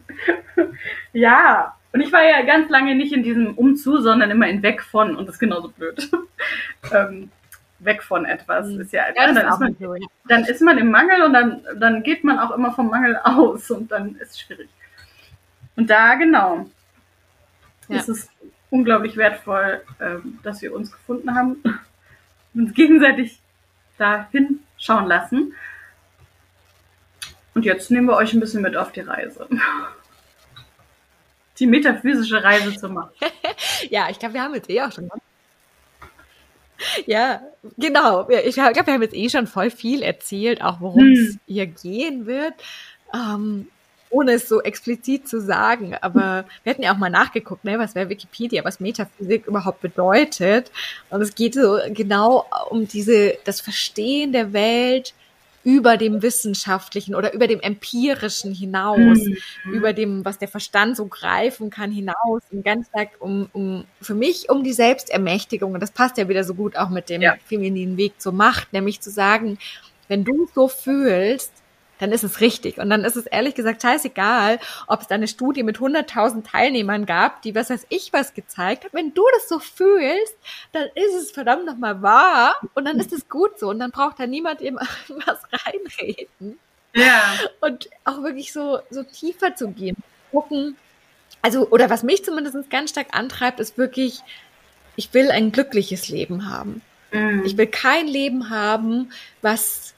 Ja, 1.14 1.76
und 1.98 2.04
ich 2.04 2.14
war 2.14 2.24
ja 2.24 2.44
ganz 2.44 2.70
lange 2.70 2.94
nicht 2.94 3.12
in 3.12 3.24
diesem 3.24 3.56
Umzu, 3.56 4.00
sondern 4.00 4.30
immer 4.30 4.48
in 4.48 4.62
weg 4.62 4.84
von, 4.84 5.16
und 5.16 5.26
das 5.26 5.38
ist 5.38 5.40
genauso 5.40 5.70
blöd. 5.70 6.12
ähm, 6.94 7.32
weg 7.80 8.04
von 8.04 8.26
etwas 8.26 8.68
mhm. 8.68 8.82
ist 8.82 8.94
ja, 8.94 9.06
ja 9.08 9.34
dann, 9.34 9.48
ist 9.48 9.60
man, 9.60 10.08
dann 10.28 10.46
ist 10.46 10.62
man 10.62 10.78
im 10.78 10.92
Mangel 10.92 11.24
und 11.24 11.34
dann, 11.34 11.66
dann 11.80 12.04
geht 12.04 12.24
man 12.24 12.38
auch 12.38 12.52
immer 12.52 12.72
vom 12.72 12.92
Mangel 12.92 13.18
aus 13.24 13.72
und 13.72 13.92
dann 13.92 14.16
ist 14.18 14.30
es 14.30 14.40
schwierig. 14.42 14.70
Und 15.76 15.90
da 15.90 16.14
genau 16.14 16.70
ja. 17.88 17.98
ist 17.98 18.10
es 18.10 18.30
unglaublich 18.70 19.18
wertvoll, 19.18 19.82
ähm, 20.00 20.38
dass 20.44 20.62
wir 20.62 20.76
uns 20.76 20.92
gefunden 20.92 21.34
haben 21.34 21.64
und 21.64 21.80
uns 22.62 22.76
gegenseitig 22.76 23.42
da 23.98 24.28
hinschauen 24.32 25.08
lassen. 25.08 25.56
Und 27.56 27.66
jetzt 27.66 27.90
nehmen 27.90 28.06
wir 28.06 28.18
euch 28.18 28.34
ein 28.34 28.40
bisschen 28.40 28.62
mit 28.62 28.78
auf 28.78 28.92
die 28.92 29.02
Reise 29.02 29.48
die 31.60 31.68
metaphysische 31.68 32.44
Reise 32.44 32.76
zu 32.76 32.90
machen. 32.90 33.12
ja, 33.90 34.10
ich 34.10 34.20
glaube, 34.20 34.36
wir 34.36 34.42
haben 34.42 34.56
jetzt 34.56 34.70
eh 34.70 34.82
auch 34.82 34.92
schon. 34.92 35.10
Ja, 37.06 37.42
genau. 37.78 38.30
Ich 38.30 38.56
glaube, 38.56 38.86
wir 38.86 38.94
haben 38.94 39.02
jetzt 39.02 39.16
eh 39.16 39.30
schon 39.30 39.48
voll 39.48 39.72
viel 39.72 40.04
erzählt, 40.04 40.62
auch 40.62 40.80
worum 40.80 41.12
es 41.12 41.34
hm. 41.34 41.40
hier 41.48 41.66
gehen 41.66 42.26
wird. 42.28 42.54
Ähm, 43.14 43.68
ohne 44.10 44.34
es 44.34 44.48
so 44.48 44.62
explizit 44.62 45.28
zu 45.28 45.42
sagen. 45.42 45.96
Aber 46.02 46.46
wir 46.64 46.72
hatten 46.72 46.84
ja 46.84 46.94
auch 46.94 46.98
mal 46.98 47.10
nachgeguckt, 47.10 47.66
ne, 47.66 47.78
was 47.80 47.96
wäre 47.96 48.10
Wikipedia, 48.10 48.64
was 48.64 48.80
Metaphysik 48.80 49.48
überhaupt 49.48 49.82
bedeutet. 49.82 50.72
Und 51.10 51.22
es 51.22 51.36
geht 51.36 51.56
so 51.56 51.80
genau 51.90 52.46
um 52.70 52.88
diese, 52.88 53.38
das 53.44 53.62
Verstehen 53.62 54.32
der 54.32 54.54
Welt 54.54 55.14
über 55.68 55.98
dem 55.98 56.22
Wissenschaftlichen 56.22 57.14
oder 57.14 57.34
über 57.34 57.46
dem 57.46 57.60
Empirischen 57.60 58.54
hinaus, 58.54 59.18
mhm. 59.18 59.38
über 59.70 59.92
dem, 59.92 60.24
was 60.24 60.38
der 60.38 60.48
Verstand 60.48 60.96
so 60.96 61.08
greifen 61.08 61.70
kann, 61.70 61.92
hinaus, 61.92 62.42
und 62.54 62.64
ganz 62.64 62.88
stark 62.88 63.10
um, 63.20 63.50
um, 63.52 63.84
für 64.02 64.14
mich 64.14 64.50
um 64.50 64.64
die 64.64 64.72
Selbstermächtigung. 64.72 65.74
Und 65.74 65.82
das 65.82 65.92
passt 65.92 66.18
ja 66.18 66.30
wieder 66.30 66.46
so 66.46 66.54
gut 66.54 66.78
auch 66.78 66.88
mit 66.88 67.10
dem 67.10 67.22
ja. 67.22 67.36
femininen 67.48 67.98
Weg 67.98 68.14
zur 68.22 68.32
Macht, 68.32 68.72
nämlich 68.72 69.02
zu 69.02 69.12
sagen, 69.12 69.58
wenn 70.08 70.24
du 70.24 70.48
so 70.56 70.70
fühlst, 70.70 71.52
dann 72.00 72.12
ist 72.12 72.24
es 72.24 72.42
richtig. 72.42 72.78
Und 72.78 72.90
dann 72.90 73.04
ist 73.04 73.16
es 73.16 73.26
ehrlich 73.26 73.56
gesagt 73.56 73.82
scheißegal, 73.82 74.60
ob 74.88 75.02
es 75.02 75.08
da 75.08 75.16
eine 75.16 75.28
Studie 75.28 75.64
mit 75.64 75.78
100.000 75.78 76.44
Teilnehmern 76.50 77.06
gab, 77.06 77.42
die 77.42 77.56
was 77.56 77.70
weiß 77.70 77.88
ich 77.90 78.14
was 78.14 78.34
gezeigt 78.34 78.86
hat. 78.86 78.94
Wenn 78.94 79.14
du 79.14 79.24
das 79.34 79.50
so 79.50 79.60
fühlst, 79.60 80.36
dann 80.72 80.88
ist 80.96 81.14
es 81.14 81.32
verdammt 81.32 81.66
nochmal 81.66 82.02
wahr 82.02 82.56
und 82.74 82.86
dann 82.86 83.00
ist 83.00 83.14
es 83.14 83.30
gut 83.30 83.60
so 83.60 83.70
und 83.70 83.80
dann 83.80 83.92
braucht 83.92 84.20
da 84.20 84.28
niemand 84.28 84.62
eben 84.62 84.78
was 85.08 85.40
reinreden. 85.66 86.60
Ja. 86.94 87.36
Und 87.62 87.90
auch 88.06 88.24
wirklich 88.24 88.54
so, 88.54 88.80
so 88.90 89.04
tiefer 89.04 89.56
zu 89.56 89.70
gehen. 89.70 89.98
Gucken. 90.32 90.78
Also, 91.42 91.70
oder 91.70 91.90
was 91.90 92.04
mich 92.04 92.26
zumindest 92.26 92.70
ganz 92.70 92.90
stark 92.90 93.08
antreibt, 93.12 93.60
ist 93.60 93.78
wirklich, 93.78 94.22
ich 94.96 95.14
will 95.14 95.30
ein 95.32 95.52
glückliches 95.52 96.10
Leben 96.10 96.50
haben. 96.50 96.82
Mhm. 97.12 97.44
Ich 97.46 97.56
will 97.58 97.68
kein 97.68 98.08
Leben 98.08 98.50
haben, 98.50 99.12
was 99.42 99.94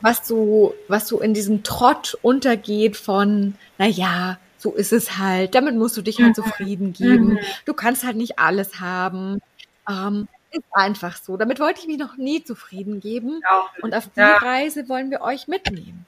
was 0.00 0.26
so, 0.26 0.74
was 0.88 1.08
so 1.08 1.20
in 1.20 1.34
diesem 1.34 1.62
Trott 1.62 2.18
untergeht 2.22 2.96
von, 2.96 3.54
na 3.78 3.86
ja, 3.86 4.38
so 4.58 4.72
ist 4.72 4.92
es 4.92 5.18
halt, 5.18 5.54
damit 5.54 5.74
musst 5.74 5.96
du 5.96 6.02
dich 6.02 6.18
halt 6.18 6.36
mhm. 6.36 6.42
zufrieden 6.42 6.92
geben. 6.92 7.34
Mhm. 7.34 7.38
Du 7.64 7.74
kannst 7.74 8.04
halt 8.04 8.16
nicht 8.16 8.38
alles 8.38 8.80
haben. 8.80 9.40
Ähm, 9.88 10.28
ist 10.52 10.64
einfach 10.72 11.16
so. 11.16 11.36
Damit 11.36 11.60
wollte 11.60 11.80
ich 11.80 11.86
mich 11.86 11.98
noch 11.98 12.16
nie 12.16 12.42
zufrieden 12.42 13.00
geben. 13.00 13.40
Und 13.82 13.94
auf 13.94 14.08
die 14.14 14.20
ja. 14.20 14.36
Reise 14.36 14.88
wollen 14.88 15.10
wir 15.10 15.20
euch 15.20 15.48
mitnehmen. 15.48 16.06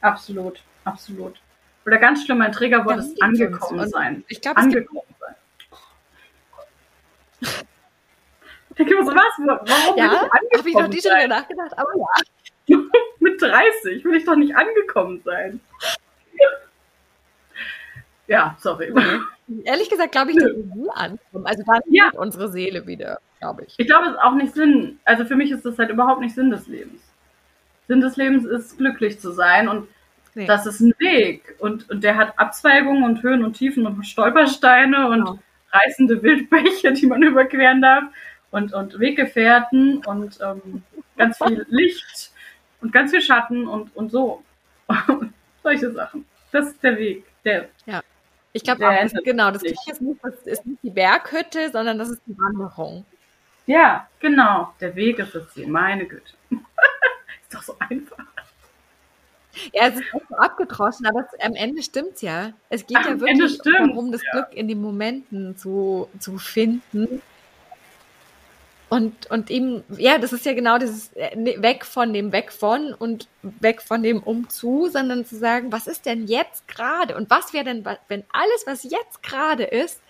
Absolut, 0.00 0.62
absolut. 0.84 1.40
Oder 1.86 1.98
ganz 1.98 2.24
schlimm, 2.24 2.38
mein 2.38 2.52
Trägerwort 2.52 2.98
ist 2.98 3.22
angekommen 3.22 3.88
sein. 3.88 4.24
Ich 4.28 4.40
glaube, 4.40 4.56
angekommen 4.60 5.02
sein. 5.18 5.34
Ich 8.70 8.76
denke, 8.76 8.94
was? 8.94 9.14
Warum 9.38 9.98
ja, 9.98 10.28
habe 10.30 10.68
ich 10.68 10.74
noch 10.74 10.88
nie 10.88 11.00
schon 11.00 11.28
nachgedacht, 11.28 11.76
aber 11.76 11.90
ja. 11.96 12.06
Mit 13.20 13.40
30 13.40 14.04
will 14.04 14.16
ich 14.16 14.24
doch 14.24 14.36
nicht 14.36 14.56
angekommen 14.56 15.20
sein. 15.24 15.60
ja, 18.26 18.56
sorry. 18.58 18.92
Ehrlich 19.64 19.90
gesagt 19.90 20.12
glaube 20.12 20.30
ich, 20.30 20.36
dass 20.38 20.46
wir 20.46 20.74
nie 20.74 20.88
ankommen. 20.90 21.46
Also 21.46 21.62
dann 21.66 21.80
ja. 21.90 22.10
unsere 22.14 22.50
Seele 22.50 22.86
wieder, 22.86 23.18
glaube 23.40 23.64
ich. 23.66 23.74
Ich 23.78 23.86
glaube, 23.86 24.06
es 24.06 24.12
ist 24.12 24.20
auch 24.20 24.34
nicht 24.34 24.54
Sinn. 24.54 24.98
Also 25.04 25.24
für 25.24 25.36
mich 25.36 25.50
ist 25.50 25.64
das 25.64 25.78
halt 25.78 25.90
überhaupt 25.90 26.20
nicht 26.20 26.34
Sinn 26.34 26.50
des 26.50 26.66
Lebens. 26.66 27.00
Sinn 27.86 28.00
des 28.00 28.16
Lebens 28.16 28.44
ist, 28.46 28.78
glücklich 28.78 29.20
zu 29.20 29.32
sein 29.32 29.68
und 29.68 29.88
nee. 30.34 30.46
das 30.46 30.66
ist 30.66 30.80
ein 30.80 30.94
Weg. 30.98 31.56
Und, 31.58 31.90
und 31.90 32.02
der 32.02 32.16
hat 32.16 32.38
Abzweigungen 32.38 33.04
und 33.04 33.22
Höhen 33.22 33.44
und 33.44 33.54
Tiefen 33.54 33.86
und 33.86 34.04
Stolpersteine 34.04 35.08
und 35.08 35.24
genau. 35.24 35.38
reißende 35.72 36.22
Wildbäche, 36.22 36.92
die 36.92 37.06
man 37.06 37.22
überqueren 37.22 37.82
darf 37.82 38.04
und, 38.50 38.72
und 38.72 38.98
Weggefährten 38.98 39.98
und 40.06 40.38
ähm, 40.42 40.82
ganz 41.16 41.38
viel 41.38 41.66
Licht 41.68 42.30
und 42.84 42.92
ganz 42.92 43.10
viel 43.10 43.22
Schatten 43.22 43.66
und, 43.66 43.96
und 43.96 44.10
so. 44.10 44.44
Solche 45.62 45.90
Sachen. 45.92 46.26
Das 46.52 46.66
ist 46.66 46.82
der 46.82 46.98
Weg. 46.98 47.24
Der, 47.44 47.68
ja. 47.86 48.02
Ich 48.52 48.62
glaube 48.62 48.84
genau, 49.24 49.50
das 49.50 49.64
ist 49.64 49.74
nicht, 50.00 50.20
das 50.22 50.34
ist 50.44 50.66
nicht 50.66 50.82
die 50.82 50.90
Berghütte, 50.90 51.70
sondern 51.72 51.98
das 51.98 52.10
ist 52.10 52.20
die 52.26 52.38
Wanderung. 52.38 53.04
Ja, 53.66 54.06
genau. 54.20 54.72
Der 54.80 54.94
Weg 54.94 55.18
ist 55.18 55.34
das 55.34 55.50
Ziel. 55.52 55.66
Meine 55.66 56.04
Güte. 56.04 56.34
ist 56.50 57.54
doch 57.54 57.62
so 57.62 57.76
einfach. 57.80 58.18
Ja, 59.72 59.88
es 59.88 59.96
ist 59.96 60.14
auch 60.14 60.20
so 60.28 60.36
abgedroschen, 60.36 61.06
aber 61.06 61.20
es, 61.20 61.40
am 61.40 61.54
Ende 61.54 61.82
stimmt's 61.82 62.20
ja. 62.20 62.52
Es 62.68 62.86
geht 62.86 62.98
Ach, 63.00 63.06
ja 63.06 63.20
wirklich 63.20 63.58
darum, 63.58 64.12
das 64.12 64.22
ja. 64.22 64.30
Glück 64.32 64.52
in 64.52 64.68
den 64.68 64.82
Momenten 64.82 65.56
zu, 65.56 66.08
zu 66.18 66.38
finden. 66.38 67.22
Und, 68.90 69.30
und 69.30 69.50
eben, 69.50 69.82
ja, 69.96 70.18
das 70.18 70.32
ist 70.32 70.44
ja 70.44 70.52
genau 70.52 70.78
dieses 70.78 71.12
äh, 71.14 71.34
ne, 71.36 71.56
weg 71.60 71.84
von 71.84 72.12
dem 72.12 72.32
weg 72.32 72.52
von 72.52 72.92
und 72.92 73.28
weg 73.42 73.82
von 73.82 74.02
dem 74.02 74.22
umzu, 74.22 74.88
sondern 74.88 75.24
zu 75.24 75.36
sagen, 75.36 75.72
was 75.72 75.86
ist 75.86 76.06
denn 76.06 76.26
jetzt 76.26 76.68
gerade 76.68 77.16
und 77.16 77.30
was 77.30 77.52
wäre 77.52 77.64
denn, 77.64 77.84
wenn 78.08 78.24
alles, 78.32 78.64
was 78.66 78.84
jetzt 78.84 79.22
gerade 79.22 79.64
ist, 79.64 80.00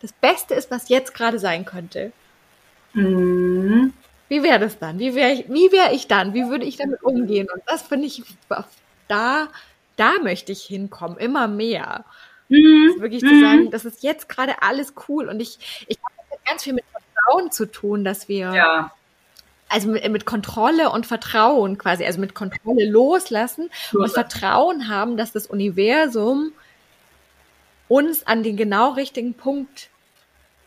das 0.00 0.12
Beste 0.12 0.54
ist, 0.54 0.70
was 0.70 0.88
jetzt 0.90 1.14
gerade 1.14 1.38
sein 1.38 1.64
könnte. 1.64 2.12
Mhm. 2.92 3.94
Wie 4.28 4.42
wäre 4.42 4.58
das 4.58 4.78
dann? 4.78 4.98
Wie 4.98 5.14
wäre 5.14 5.32
ich, 5.32 5.48
wie 5.48 5.72
wäre 5.72 5.94
ich 5.94 6.08
dann? 6.08 6.34
Wie 6.34 6.48
würde 6.48 6.66
ich 6.66 6.76
damit 6.76 7.02
umgehen? 7.02 7.46
Und 7.52 7.62
das 7.66 7.82
finde 7.82 8.06
ich, 8.06 8.22
da, 9.08 9.48
da 9.96 10.12
möchte 10.22 10.52
ich 10.52 10.62
hinkommen, 10.64 11.16
immer 11.18 11.48
mehr. 11.48 12.04
Mhm. 12.48 12.96
Wirklich 12.98 13.22
mhm. 13.22 13.28
zu 13.28 13.40
sagen, 13.40 13.70
das 13.70 13.84
ist 13.84 14.02
jetzt 14.02 14.28
gerade 14.28 14.60
alles 14.60 14.94
cool. 15.08 15.28
Und 15.28 15.40
ich, 15.40 15.86
ich 15.88 15.98
habe 15.98 16.40
ganz 16.44 16.64
viel 16.64 16.74
mit 16.74 16.84
Vertrauen 17.24 17.50
zu 17.50 17.70
tun, 17.70 18.04
dass 18.04 18.28
wir, 18.28 18.52
ja. 18.52 18.90
also 19.68 19.88
mit, 19.88 20.08
mit, 20.10 20.26
Kontrolle 20.26 20.90
und 20.90 21.06
Vertrauen 21.06 21.78
quasi, 21.78 22.04
also 22.04 22.20
mit 22.20 22.34
Kontrolle 22.34 22.88
loslassen 22.88 23.70
Los. 23.92 24.04
und 24.04 24.12
Vertrauen 24.12 24.88
haben, 24.88 25.16
dass 25.16 25.32
das 25.32 25.46
Universum 25.46 26.52
uns 27.88 28.26
an 28.26 28.42
den 28.42 28.56
genau 28.56 28.92
richtigen 28.92 29.34
Punkt 29.34 29.88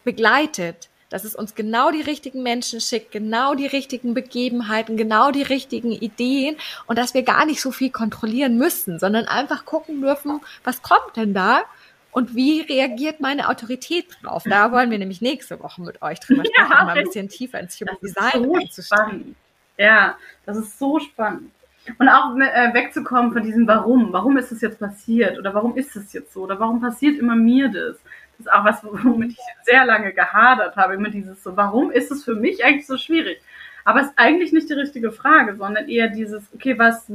begleitet 0.03 0.89
dass 1.09 1.23
es 1.23 1.35
uns 1.35 1.55
genau 1.55 1.91
die 1.91 2.01
richtigen 2.01 2.43
Menschen 2.43 2.81
schickt, 2.81 3.11
genau 3.11 3.55
die 3.55 3.65
richtigen 3.65 4.13
Begebenheiten, 4.13 4.97
genau 4.97 5.31
die 5.31 5.43
richtigen 5.43 5.91
Ideen 5.91 6.57
und 6.85 6.97
dass 6.97 7.13
wir 7.13 7.23
gar 7.23 7.45
nicht 7.45 7.61
so 7.61 7.71
viel 7.71 7.91
kontrollieren 7.91 8.57
müssen, 8.57 8.99
sondern 8.99 9.25
einfach 9.25 9.65
gucken 9.65 10.01
dürfen, 10.01 10.41
was 10.63 10.81
kommt 10.81 11.15
denn 11.15 11.33
da 11.33 11.63
und 12.11 12.35
wie 12.35 12.61
reagiert 12.61 13.19
meine 13.19 13.49
Autorität 13.49 14.17
drauf? 14.21 14.43
Da 14.45 14.71
wollen 14.71 14.89
wir 14.91 14.97
nämlich 14.97 15.21
nächste 15.21 15.59
Woche 15.59 15.81
mit 15.81 16.01
euch 16.01 16.19
drüber 16.19 16.43
sprechen, 16.45 16.69
ja, 16.71 16.83
mal 16.85 16.97
ein 16.97 17.03
bisschen 17.03 17.29
tiefer 17.29 17.59
ins 17.59 17.79
Human 17.79 17.97
Design 18.01 18.43
so 18.43 18.55
einzusteigen. 18.55 19.35
Ja, 19.77 20.17
das 20.45 20.57
ist 20.57 20.79
so 20.79 20.99
spannend. 20.99 21.51
Und 21.99 22.09
auch 22.09 22.35
äh, 22.35 22.73
wegzukommen 22.73 23.31
von 23.31 23.43
diesem 23.43 23.67
Warum. 23.67 24.11
Warum 24.11 24.37
ist 24.37 24.51
es 24.51 24.61
jetzt 24.61 24.79
passiert? 24.79 25.37
Oder 25.37 25.53
warum 25.53 25.77
ist 25.77 25.95
es 25.95 26.11
jetzt 26.13 26.33
so? 26.33 26.41
Oder 26.43 26.59
warum 26.59 26.81
passiert 26.81 27.17
immer 27.17 27.35
mir 27.35 27.69
das? 27.69 27.97
Das 28.37 28.45
ist 28.45 28.51
auch 28.51 28.65
was, 28.65 28.83
womit 28.83 29.31
ich 29.31 29.39
sehr 29.63 29.85
lange 29.85 30.13
gehadert 30.13 30.75
habe. 30.75 30.95
Immer 30.95 31.09
dieses 31.09 31.41
so, 31.43 31.55
warum 31.55 31.91
ist 31.91 32.11
es 32.11 32.23
für 32.23 32.35
mich 32.35 32.63
eigentlich 32.65 32.87
so 32.87 32.97
schwierig? 32.97 33.41
Aber 33.85 34.01
es 34.01 34.07
ist 34.07 34.17
eigentlich 34.17 34.51
nicht 34.51 34.69
die 34.69 34.73
richtige 34.73 35.11
Frage, 35.11 35.55
sondern 35.55 35.87
eher 35.87 36.09
dieses, 36.09 36.43
okay, 36.53 36.77
was, 36.77 37.05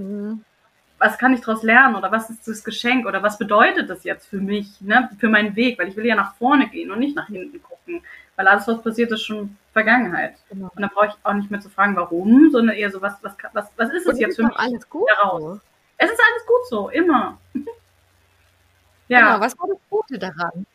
was 1.03 1.19
kann 1.19 1.35
ich 1.35 1.41
daraus 1.41 1.65
lernen 1.65 1.97
oder 1.97 2.13
was 2.13 2.31
ist 2.31 2.47
das 2.47 2.63
Geschenk 2.63 3.07
oder 3.07 3.23
was 3.23 3.37
bedeutet 3.37 3.91
das 3.91 4.05
jetzt 4.05 4.27
für 4.29 4.37
mich, 4.37 4.81
ne, 4.81 5.11
für 5.19 5.29
meinen 5.29 5.57
Weg, 5.57 5.79
weil 5.79 5.89
ich 5.89 5.97
will 5.97 6.07
ja 6.07 6.15
nach 6.15 6.37
vorne 6.37 6.69
gehen 6.69 6.93
und 6.93 7.01
nicht 7.01 7.17
nach 7.17 7.27
hinten 7.27 7.61
gucken, 7.61 8.03
weil 8.37 8.47
alles, 8.47 8.69
was 8.69 8.83
passiert, 8.83 9.11
ist 9.11 9.25
schon 9.25 9.57
Vergangenheit. 9.73 10.35
Genau. 10.49 10.71
Und 10.75 10.81
da 10.81 10.89
brauche 10.93 11.09
ich 11.09 11.15
auch 11.25 11.33
nicht 11.33 11.51
mehr 11.51 11.61
zu 11.61 11.71
fragen, 11.71 11.97
warum, 11.97 12.51
sondern 12.53 12.77
eher 12.77 12.91
so, 12.91 13.03
was, 13.03 13.15
was, 13.23 13.33
was, 13.53 13.67
was 13.77 13.91
ist 13.91 14.07
es 14.07 14.21
jetzt 14.21 14.37
für 14.37 14.45
mich 14.45 14.57
alles 14.57 14.89
gut 14.89 15.09
daraus? 15.17 15.59
Es 15.97 16.11
ist 16.11 16.21
alles 16.21 16.47
gut 16.47 16.67
so, 16.69 16.89
immer. 16.91 17.39
ja. 19.09 19.21
Genau, 19.21 19.41
was 19.45 19.59
war 19.59 19.69
das 19.69 19.79
Gute 19.91 20.19
daran? 20.21 20.67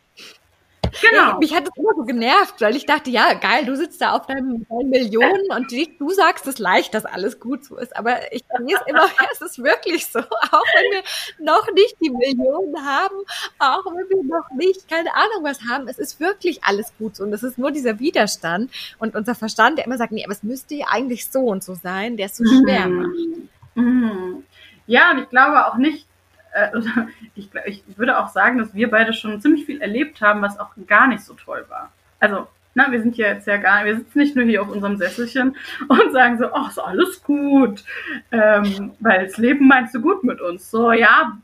Genau. 1.00 1.38
Mich 1.38 1.54
hat 1.54 1.66
das 1.66 1.76
immer 1.76 1.94
so 1.96 2.04
genervt, 2.04 2.60
weil 2.60 2.76
ich 2.76 2.86
dachte, 2.86 3.10
ja, 3.10 3.34
geil, 3.34 3.64
du 3.64 3.76
sitzt 3.76 4.00
da 4.00 4.12
auf 4.12 4.26
deinen 4.26 4.66
Millionen 4.84 5.50
und 5.50 5.70
du 5.70 6.10
sagst 6.10 6.46
es 6.46 6.58
leicht, 6.58 6.94
dass 6.94 7.04
alles 7.04 7.40
gut 7.40 7.64
so 7.64 7.76
ist. 7.76 7.96
Aber 7.96 8.32
ich 8.32 8.42
lese 8.58 8.80
immer, 8.86 9.06
es 9.32 9.40
ist 9.40 9.62
wirklich 9.62 10.06
so. 10.06 10.18
Auch 10.18 10.64
wenn 10.74 10.92
wir 10.92 11.02
noch 11.44 11.72
nicht 11.72 11.96
die 12.00 12.10
Millionen 12.10 12.84
haben, 12.84 13.16
auch 13.58 13.84
wenn 13.86 14.08
wir 14.08 14.24
noch 14.24 14.50
nicht, 14.56 14.88
keine 14.88 15.14
Ahnung 15.14 15.42
was 15.42 15.60
haben, 15.68 15.88
es 15.88 15.98
ist 15.98 16.20
wirklich 16.20 16.64
alles 16.64 16.92
gut 16.98 17.16
so. 17.16 17.24
Und 17.24 17.32
es 17.32 17.42
ist 17.42 17.58
nur 17.58 17.70
dieser 17.70 17.98
Widerstand 17.98 18.70
und 18.98 19.14
unser 19.14 19.34
Verstand, 19.34 19.78
der 19.78 19.86
immer 19.86 19.98
sagt, 19.98 20.12
nee, 20.12 20.24
aber 20.24 20.32
es 20.32 20.42
müsste 20.42 20.74
ja 20.74 20.86
eigentlich 20.90 21.26
so 21.28 21.40
und 21.40 21.62
so 21.62 21.74
sein, 21.74 22.16
der 22.16 22.26
es 22.26 22.36
so 22.36 22.44
schwer 22.44 22.88
mhm. 22.88 22.96
macht. 22.96 23.48
Mhm. 23.74 24.44
Ja, 24.86 25.10
und 25.10 25.18
ich 25.18 25.28
glaube 25.28 25.66
auch 25.66 25.76
nicht, 25.76 26.07
äh, 26.52 26.70
ich, 27.34 27.50
ich 27.66 27.82
würde 27.98 28.18
auch 28.18 28.28
sagen, 28.28 28.58
dass 28.58 28.74
wir 28.74 28.90
beide 28.90 29.12
schon 29.12 29.40
ziemlich 29.40 29.66
viel 29.66 29.80
erlebt 29.80 30.20
haben, 30.20 30.42
was 30.42 30.58
auch 30.58 30.70
gar 30.86 31.06
nicht 31.08 31.22
so 31.22 31.34
toll 31.34 31.64
war. 31.68 31.92
Also, 32.20 32.48
na, 32.74 32.90
wir 32.92 33.00
sind 33.02 33.16
hier 33.16 33.26
jetzt 33.26 33.46
ja 33.46 33.56
gar, 33.56 33.84
wir 33.84 33.96
sitzen 33.96 34.18
nicht 34.18 34.36
nur 34.36 34.44
hier 34.44 34.62
auf 34.62 34.68
unserem 34.68 34.96
Sesselchen 34.96 35.56
und 35.88 36.12
sagen 36.12 36.38
so, 36.38 36.52
ach, 36.52 36.70
ist 36.70 36.78
alles 36.78 37.22
gut, 37.22 37.84
ähm, 38.30 38.92
weil 39.00 39.26
das 39.26 39.36
Leben 39.36 39.66
meinst 39.66 39.94
du 39.94 40.00
gut 40.00 40.24
mit 40.24 40.40
uns. 40.40 40.70
So, 40.70 40.92
ja, 40.92 41.36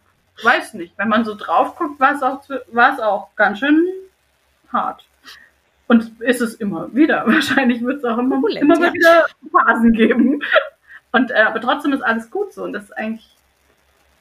weiß 0.43 0.75
nicht. 0.75 0.95
Wenn 0.97 1.09
man 1.09 1.25
so 1.25 1.35
drauf 1.35 1.77
guckt, 1.77 1.99
war 2.01 2.15
es 2.15 2.23
auch, 2.23 2.43
war 2.73 2.95
es 2.95 3.01
auch 3.01 3.35
ganz 3.37 3.59
schön 3.59 3.87
hart. 4.73 5.05
Und 5.87 6.21
ist 6.21 6.41
es 6.41 6.55
immer 6.55 6.95
wieder. 6.95 7.25
Wahrscheinlich 7.27 7.83
wird 7.83 7.99
es 7.99 8.05
auch 8.05 8.19
immer, 8.19 8.37
immer 8.51 8.79
mal 8.79 8.93
wieder 8.93 9.27
Phasen 9.53 9.93
geben. 9.93 10.43
Und 11.13 11.31
äh, 11.31 11.43
aber 11.43 11.61
trotzdem 11.61 11.93
ist 11.93 12.03
alles 12.03 12.31
gut 12.31 12.53
so. 12.53 12.65
Und 12.65 12.73
das 12.73 12.85
ist 12.85 12.97
eigentlich 12.97 13.37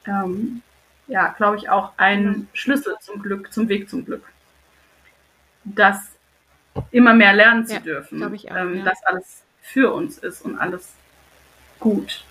ähm, 0.06 0.62
ja, 1.06 1.28
glaube 1.36 1.56
ich, 1.56 1.68
auch 1.68 1.92
ein 1.96 2.48
Schlüssel 2.52 2.96
zum 3.00 3.22
Glück, 3.22 3.52
zum 3.52 3.68
Weg 3.68 3.88
zum 3.88 4.04
Glück. 4.04 4.24
Das 5.64 6.12
immer 6.90 7.14
mehr 7.14 7.32
lernen 7.32 7.66
zu 7.66 7.74
ja, 7.74 7.80
dürfen, 7.80 8.22
auch, 8.22 8.56
ähm, 8.56 8.78
ja. 8.78 8.84
dass 8.84 9.02
alles 9.04 9.42
für 9.60 9.92
uns 9.92 10.18
ist 10.18 10.42
und 10.42 10.58
alles 10.58 10.92
gut. 11.78 12.24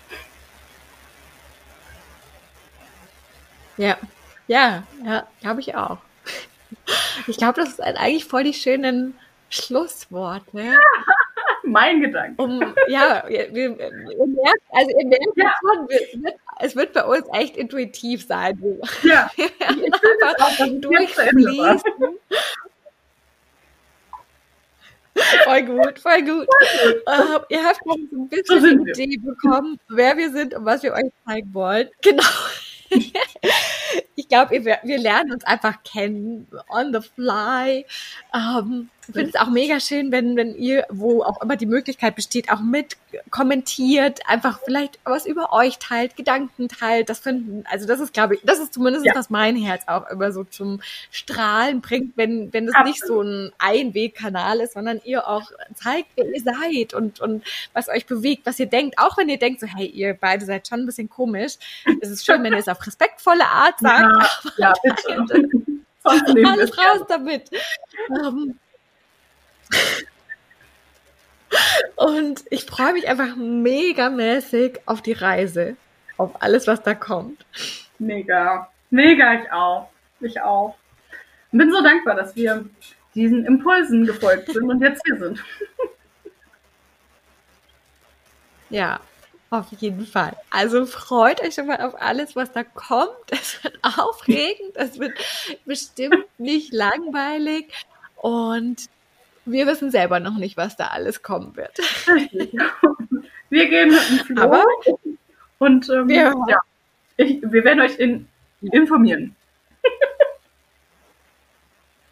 Ja, 3.76 3.96
ja, 4.46 4.84
ja, 5.04 5.26
glaube 5.40 5.60
ich 5.60 5.74
auch. 5.74 5.98
Ich 7.26 7.38
glaube, 7.38 7.60
das 7.60 7.70
ist 7.70 7.80
eigentlich 7.80 8.26
voll 8.26 8.44
die 8.44 8.54
schönen 8.54 9.18
Schlussworte. 9.48 10.62
Ja, 10.62 10.78
mein 11.66 12.00
Gedanke. 12.00 12.42
Um, 12.42 12.74
ja, 12.88 13.24
wir, 13.28 13.54
wir, 13.54 13.70
merkt, 13.70 14.62
also 14.70 14.90
ihr 14.98 15.06
merkt 15.06 15.36
ja. 15.36 15.52
schon, 15.60 15.86
es 15.88 16.22
wird, 16.22 16.34
es 16.60 16.76
wird, 16.76 16.92
bei 16.92 17.04
uns 17.04 17.26
echt 17.32 17.56
intuitiv 17.56 18.26
sein. 18.26 18.58
Ja, 19.02 19.30
ich 19.36 19.46
es 19.46 20.40
auch, 20.40 20.80
durchfließen. 20.80 21.80
Voll 25.44 25.62
gut, 25.62 25.98
voll 26.00 26.22
gut. 26.22 26.48
Uh, 27.06 27.40
ihr 27.48 27.64
habt 27.64 27.86
noch 27.86 27.96
so 28.10 28.16
ein 28.16 28.28
bisschen 28.28 28.60
so 28.60 28.66
eine 28.66 28.90
Idee 28.90 29.16
bekommen, 29.18 29.78
wer 29.88 30.16
wir 30.16 30.30
sind 30.30 30.54
und 30.54 30.64
was 30.64 30.82
wir 30.82 30.92
euch 30.92 31.10
zeigen 31.24 31.54
wollen. 31.54 31.88
Genau. 32.02 32.24
ich 34.16 34.28
glaube, 34.28 34.64
wir 34.64 34.98
lernen 34.98 35.32
uns 35.32 35.44
einfach 35.44 35.82
kennen, 35.84 36.48
on 36.68 36.92
the 36.92 37.00
fly. 37.00 37.86
Ähm, 38.34 38.90
ich 39.08 39.14
finde 39.14 39.30
es 39.30 39.36
auch 39.36 39.50
mega 39.50 39.80
schön, 39.80 40.12
wenn, 40.12 40.36
wenn 40.36 40.54
ihr, 40.54 40.86
wo 40.88 41.22
auch 41.22 41.42
immer 41.42 41.56
die 41.56 41.66
Möglichkeit 41.66 42.16
besteht, 42.16 42.50
auch 42.50 42.60
mit 42.60 42.96
kommentiert, 43.30 44.20
einfach 44.26 44.60
vielleicht 44.64 44.98
was 45.04 45.26
über 45.26 45.52
euch 45.52 45.78
teilt, 45.78 46.16
Gedanken 46.16 46.68
teilt. 46.68 47.08
Das 47.08 47.20
finden, 47.20 47.64
also 47.70 47.86
das 47.86 48.00
ist, 48.00 48.12
glaube 48.12 48.36
ich, 48.36 48.40
das 48.44 48.58
ist 48.58 48.74
zumindest, 48.74 49.06
ja. 49.06 49.14
was 49.14 49.30
mein 49.30 49.56
Herz 49.56 49.82
auch 49.86 50.08
immer 50.08 50.32
so 50.32 50.44
zum 50.44 50.80
Strahlen 51.10 51.80
bringt, 51.80 52.16
wenn, 52.16 52.52
wenn 52.52 52.68
es 52.68 52.74
nicht 52.84 53.04
so 53.04 53.22
ein 53.22 53.52
Einwegkanal 53.58 54.60
ist, 54.60 54.74
sondern 54.74 55.00
ihr 55.04 55.26
auch 55.28 55.50
zeigt, 55.74 56.08
wer 56.16 56.26
ihr 56.26 56.42
seid 56.42 56.94
und, 56.94 57.20
und 57.20 57.44
was 57.72 57.88
euch 57.88 58.06
bewegt, 58.06 58.46
was 58.46 58.58
ihr 58.58 58.66
denkt. 58.66 58.98
Auch 58.98 59.16
wenn 59.16 59.28
ihr 59.28 59.38
denkt, 59.38 59.60
so, 59.60 59.66
hey, 59.66 59.86
ihr 59.86 60.14
beide 60.14 60.44
seid 60.44 60.66
schon 60.66 60.80
ein 60.80 60.86
bisschen 60.86 61.08
komisch. 61.08 61.54
Es 62.00 62.10
ist 62.10 62.24
schön, 62.24 62.42
wenn 62.42 62.52
ihr 62.52 62.58
es 62.58 62.68
auf 62.68 62.84
respektvolle 62.86 63.46
Art 63.46 63.78
sagt. 63.80 64.52
Ja, 64.56 64.72
ja 64.72 64.72
bitte. 64.82 65.48
Alles 66.04 66.76
raus 66.76 67.06
damit. 67.08 67.50
Um, 68.08 68.58
und 71.96 72.44
ich 72.50 72.64
freue 72.64 72.92
mich 72.92 73.08
einfach 73.08 73.36
megamäßig 73.36 74.80
auf 74.86 75.02
die 75.02 75.12
Reise, 75.12 75.76
auf 76.16 76.42
alles, 76.42 76.66
was 76.66 76.82
da 76.82 76.94
kommt. 76.94 77.44
Mega, 77.98 78.68
mega, 78.90 79.34
ich 79.40 79.52
auch. 79.52 79.88
Ich 80.20 80.40
auch. 80.40 80.76
Bin 81.52 81.70
so 81.70 81.82
dankbar, 81.82 82.16
dass 82.16 82.34
wir 82.34 82.64
diesen 83.14 83.44
Impulsen 83.44 84.06
gefolgt 84.06 84.52
sind 84.52 84.68
und 84.68 84.80
jetzt 84.80 85.02
hier 85.06 85.18
sind. 85.18 85.44
Ja, 88.70 88.98
auf 89.50 89.66
jeden 89.78 90.04
Fall. 90.04 90.36
Also 90.50 90.84
freut 90.84 91.40
euch 91.40 91.54
schon 91.54 91.68
mal 91.68 91.80
auf 91.80 91.94
alles, 92.00 92.34
was 92.34 92.50
da 92.50 92.64
kommt. 92.64 93.30
Es 93.30 93.62
wird 93.62 93.78
aufregend, 93.82 94.74
es 94.74 94.98
wird 94.98 95.12
bestimmt 95.64 96.24
nicht 96.38 96.72
langweilig 96.72 97.72
und 98.16 98.88
wir 99.44 99.66
wissen 99.66 99.90
selber 99.90 100.20
noch 100.20 100.36
nicht, 100.36 100.56
was 100.56 100.76
da 100.76 100.88
alles 100.88 101.22
kommen 101.22 101.56
wird. 101.56 101.78
Wir 103.50 103.68
gehen 103.68 103.90
mit 103.90 104.10
dem 104.10 104.26
Flow 104.26 104.42
Aber 104.42 104.64
und 105.58 105.88
ähm, 105.88 106.08
wir, 106.08 106.34
ja, 106.48 106.58
ich, 107.16 107.40
wir 107.40 107.64
werden 107.64 107.80
euch 107.80 107.98
in, 107.98 108.28
informieren. 108.60 109.34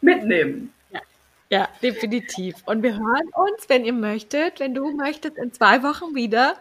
Mitnehmen. 0.01 0.73
Ja. 0.91 1.01
Ja, 1.49 1.69
definitiv. 1.81 2.55
Und 2.65 2.81
wir 2.81 2.93
hören 2.93 3.29
uns, 3.35 3.67
wenn 3.67 3.85
ihr 3.85 3.93
möchtet, 3.93 4.59
wenn 4.59 4.73
du 4.73 4.95
möchtest, 4.95 5.37
in 5.37 5.53
zwei 5.53 5.83
Wochen 5.83 6.15
wieder. 6.15 6.55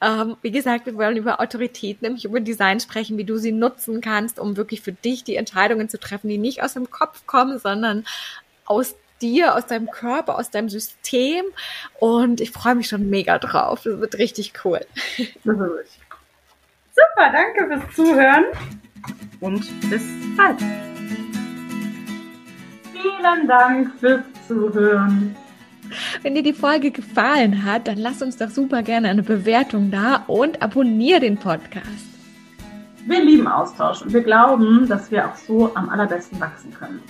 Ähm, 0.00 0.36
wie 0.40 0.52
gesagt, 0.52 0.86
wir 0.86 0.94
wollen 0.94 1.16
über 1.16 1.40
Autorität, 1.40 2.00
nämlich 2.00 2.24
über 2.24 2.40
Design 2.40 2.80
sprechen, 2.80 3.18
wie 3.18 3.24
du 3.24 3.38
sie 3.38 3.52
nutzen 3.52 4.00
kannst, 4.00 4.38
um 4.38 4.56
wirklich 4.56 4.80
für 4.80 4.92
dich 4.92 5.24
die 5.24 5.36
Entscheidungen 5.36 5.88
zu 5.88 5.98
treffen, 5.98 6.28
die 6.28 6.38
nicht 6.38 6.62
aus 6.62 6.74
dem 6.74 6.90
Kopf 6.90 7.26
kommen, 7.26 7.58
sondern 7.58 8.06
aus 8.64 8.94
dir, 9.20 9.54
aus 9.54 9.66
deinem 9.66 9.90
Körper, 9.90 10.38
aus 10.38 10.50
deinem 10.50 10.68
System. 10.68 11.44
Und 11.98 12.40
ich 12.40 12.50
freue 12.50 12.74
mich 12.74 12.88
schon 12.88 13.08
mega 13.10 13.38
drauf. 13.38 13.82
Das 13.84 14.00
wird 14.00 14.14
richtig 14.18 14.52
cool. 14.64 14.80
Super, 15.44 17.32
danke 17.32 17.66
fürs 17.66 17.94
Zuhören 17.94 18.44
und 19.40 19.90
bis 19.90 20.02
bald. 20.36 20.58
Vielen 22.92 23.46
Dank 23.46 23.92
fürs 24.00 24.22
Zuhören. 24.46 25.36
Wenn 26.22 26.34
dir 26.34 26.42
die 26.42 26.52
Folge 26.52 26.90
gefallen 26.90 27.64
hat, 27.64 27.88
dann 27.88 27.98
lass 27.98 28.20
uns 28.22 28.36
doch 28.36 28.50
super 28.50 28.82
gerne 28.82 29.08
eine 29.08 29.22
Bewertung 29.22 29.90
da 29.90 30.24
und 30.26 30.60
abonniere 30.60 31.20
den 31.20 31.38
Podcast. 31.38 32.06
Wir 33.06 33.22
lieben 33.22 33.46
Austausch 33.46 34.02
und 34.02 34.12
wir 34.12 34.22
glauben, 34.22 34.86
dass 34.86 35.10
wir 35.10 35.26
auch 35.26 35.36
so 35.36 35.74
am 35.74 35.88
allerbesten 35.88 36.38
wachsen 36.40 36.74
können. 36.74 37.00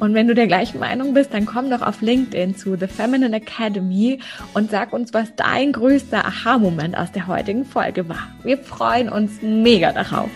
Und 0.00 0.14
wenn 0.14 0.28
du 0.28 0.34
der 0.34 0.46
gleichen 0.46 0.80
Meinung 0.80 1.14
bist, 1.14 1.32
dann 1.32 1.46
komm 1.46 1.70
doch 1.70 1.82
auf 1.82 2.00
LinkedIn 2.00 2.56
zu 2.56 2.76
The 2.76 2.86
Feminine 2.86 3.36
Academy 3.36 4.18
und 4.52 4.70
sag 4.70 4.92
uns, 4.92 5.14
was 5.14 5.34
dein 5.36 5.72
größter 5.72 6.24
Aha-Moment 6.24 6.96
aus 6.96 7.12
der 7.12 7.26
heutigen 7.26 7.64
Folge 7.64 8.08
war. 8.08 8.28
Wir 8.42 8.58
freuen 8.58 9.08
uns 9.08 9.40
mega 9.42 9.92
darauf. 9.92 10.30